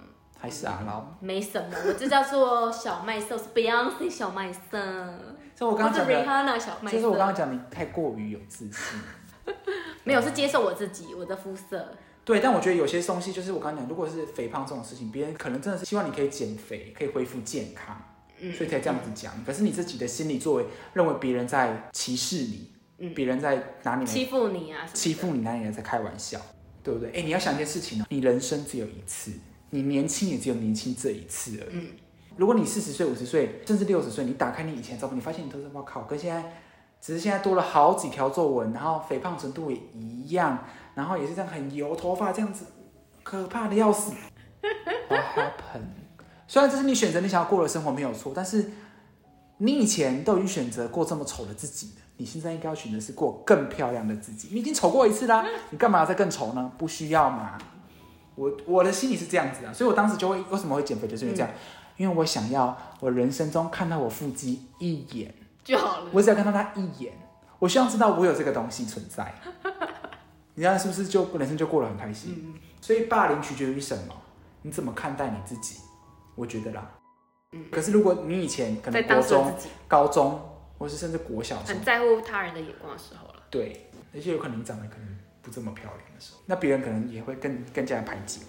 [0.43, 4.59] 还是阿劳，没什么，我这叫做小麦色，是 Beyonce 小麦色。
[5.55, 6.59] 这我刚刚讲的，
[6.89, 8.99] 这是我刚刚讲你太过于有自信。
[10.03, 11.95] 没有，是接受我自己，我的肤色。
[12.25, 17.95] 对，但我觉得有些东西，就是我刚刚讲，如果是肥胖这种事情，别人可能真的是希望你可以减肥，可以恢复健康，
[18.39, 19.31] 嗯，所以才这样子讲。
[19.45, 22.71] 可是你自己的心理作为，认为别人在歧视你，
[23.01, 26.39] 嗯，别人在拿你欺负你啊，欺负你，拿你在开玩笑，
[26.81, 27.11] 对不对？
[27.11, 29.31] 哎，你要想一件事情哦，你人生只有一次。
[29.73, 31.93] 你年轻也只有年轻这一次而已。
[32.35, 36.43] 如果你四十岁、五十岁，甚至六十岁，你打开你以前照片，你发现你都是我靠，跟现在
[36.99, 42.65] 只是现在多了好几条皱纹，然后肥胖程度也一样，然后也是这样很油，头发这样子，
[43.23, 44.11] 可怕的要死。
[45.07, 45.87] What happened？
[46.47, 48.71] 虽然这是你选择你想要过的生活没有错，但是
[49.57, 54.49] 你以前都已经选择过这么丑的自己了，你现在应该要选择是过更漂亮的自己。
[54.51, 56.71] 你已经丑过一次啦，你干嘛要再更丑呢？
[56.77, 57.57] 不需要嘛。
[58.35, 61.51] 我我的心里是这样子啊，所以我当时就会为什么会减肥，就是因为这样，
[61.97, 67.11] 因为我想要我人生中看到我腹肌一眼就好了，我只要看到他一眼，
[67.57, 69.33] 我希望知道我有这个东西存在，
[70.53, 72.53] 你看是不是就人生就过得很开心？
[72.79, 74.13] 所以霸凌取决于什么？
[74.61, 75.77] 你怎么看待你自己？
[76.35, 76.87] 我觉得啦，
[77.51, 79.51] 嗯，可是如果你以前可能国中、
[79.87, 80.39] 高中，
[80.81, 85.17] 或是甚至国小，很在乎他人的眼光的时候了，对，而且有可能你长得可能。
[85.43, 88.41] 不这么漂亮的时候，那别人可能也会更更加排挤，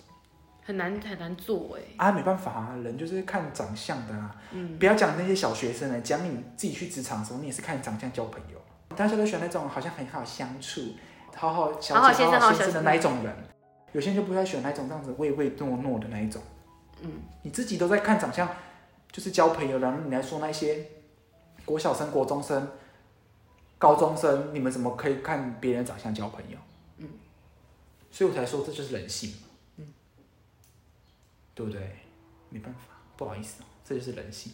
[0.63, 4.37] 很难很难做哎啊，没办法啊，人就是看长相的啊。
[4.51, 8.61] 嗯，不要讲那些小学生了，讲你自己去职场的时候，你也是看长相交朋友。
[8.95, 10.83] 大家都喜欢那种好像很好相处、
[11.35, 13.35] 好好小姐、好好先生的那一种人。
[13.93, 16.43] 有些人就不太喜欢那种这样子唯唯诺诺的那一种。
[17.01, 17.11] 嗯，
[17.41, 18.47] 你自己都在看长相，
[19.11, 20.87] 就是交朋友，然后你来说那些
[21.65, 22.69] 国小生、国中生、
[23.79, 26.59] 高中生，你们怎么可以看别人长相交朋友？
[28.11, 29.33] 所以我才说这就是人性。
[29.77, 29.87] 嗯，
[31.55, 31.97] 对不对？
[32.51, 32.81] 没办法，
[33.17, 34.53] 不好意思哦，这就是人性。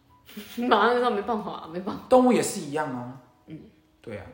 [0.66, 2.04] 马上就说没办法，没办法。
[2.08, 3.20] 动物也是一样啊。
[3.46, 3.60] 嗯，
[4.00, 4.24] 对啊。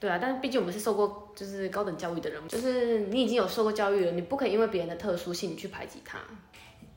[0.00, 6.18] 对啊，但是毕竟我们是受过就是高等教育的人，就是你已经有受过教育了，你不可以因为别人的特殊性去排挤他。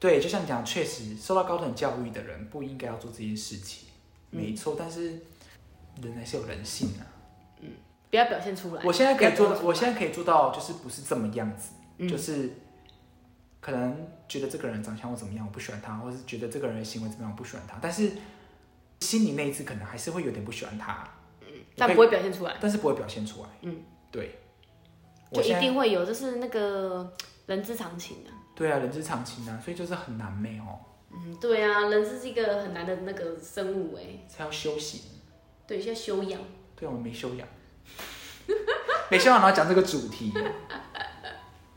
[0.01, 3.87] 对，就像你讲，确实受到高等教育的人不应该要做这件事情，
[4.31, 4.75] 没错。
[4.77, 5.11] 但是
[6.01, 7.05] 人还是有人性啊。
[7.61, 7.69] 嗯，
[8.09, 8.81] 不要表现出来。
[8.83, 11.69] 我现在可以做到，我现在可以做到，就是不是这么样子，
[12.09, 12.49] 就是
[13.59, 18.11] 可能觉得这个人长相或怎么样，我不喜欢他，或是觉得这个人的行为怎么样，我不喜欢他，但是
[19.01, 21.07] 心里那一次可能还是会有点不喜欢他。
[21.41, 21.47] 嗯
[21.77, 23.49] 但不会表现出来，但是不会表现出来。
[23.61, 24.39] 嗯，对，
[25.31, 28.29] 就一定会有，就是那个人之常情啊。
[28.61, 30.77] 对啊，人之常情啊，所以就是很难美哦。
[31.11, 34.03] 嗯，对啊，人是一个很难的那个生物哎。
[34.27, 35.01] 才要修行。
[35.65, 36.39] 对，需要修养。
[36.75, 37.47] 对我们没修养。
[39.09, 40.31] 没修养，然后讲这个主题。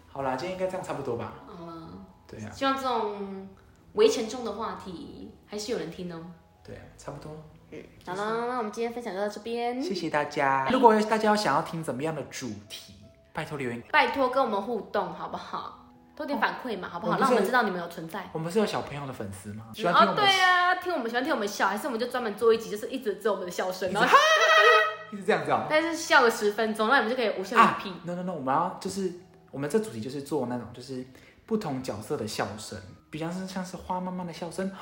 [0.08, 1.32] 好啦，今天应该这样差不多吧。
[1.58, 2.04] 嗯。
[2.28, 2.50] 对啊。
[2.50, 3.48] 希望这种
[3.94, 6.22] 微沉重的话题还是有人听哦。
[6.62, 7.32] 对啊，差不多。
[7.70, 10.68] 嗯好了，那我们今天分享就到这边，谢谢大家。
[10.70, 12.92] 如果大家要想要听怎么样的主题，
[13.32, 15.83] 拜托留言，拜托跟我们互动好不好？
[16.16, 17.18] 多点反馈嘛，好不好？
[17.18, 18.28] 让我们知道你们有存在。
[18.32, 19.64] 我们是有小朋友的粉丝吗？
[19.74, 20.16] 喜欢听我们？
[20.16, 24.08] 对呀，听我们喜欢听我们笑，还是我们就专门做一集，就是一直只有我们的笑声，然后
[25.12, 25.66] 一直这样子啊？
[25.68, 27.92] 但是笑个十分钟，那你们就可以无限的屁。
[28.04, 29.12] No No No，我们要就是
[29.50, 31.04] 我们这主题就是做那种就是
[31.46, 32.78] 不同角色的笑声，
[33.10, 34.70] 比方是像是花妈妈的笑声。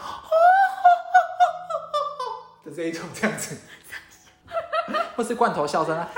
[2.65, 3.57] 的这一种这样子，
[5.17, 6.09] 或是罐头笑声啊，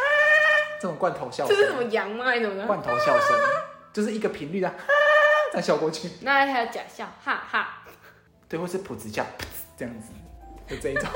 [0.78, 2.26] 这种罐头笑声，这是什么羊吗？
[2.26, 2.66] 还是什么？
[2.66, 3.38] 罐头笑声，
[3.94, 4.68] 就是一个频率的，
[5.54, 6.10] 再笑过去。
[6.22, 7.78] 那还有假笑，哈哈。
[8.48, 9.24] 对，或是普子笑，
[9.76, 10.12] 这样子，
[10.68, 11.08] 就这一种。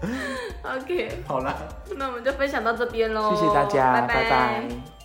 [0.62, 1.56] OK，好了，
[1.96, 5.03] 那我们就分享到这边喽，谢谢大家，拜拜。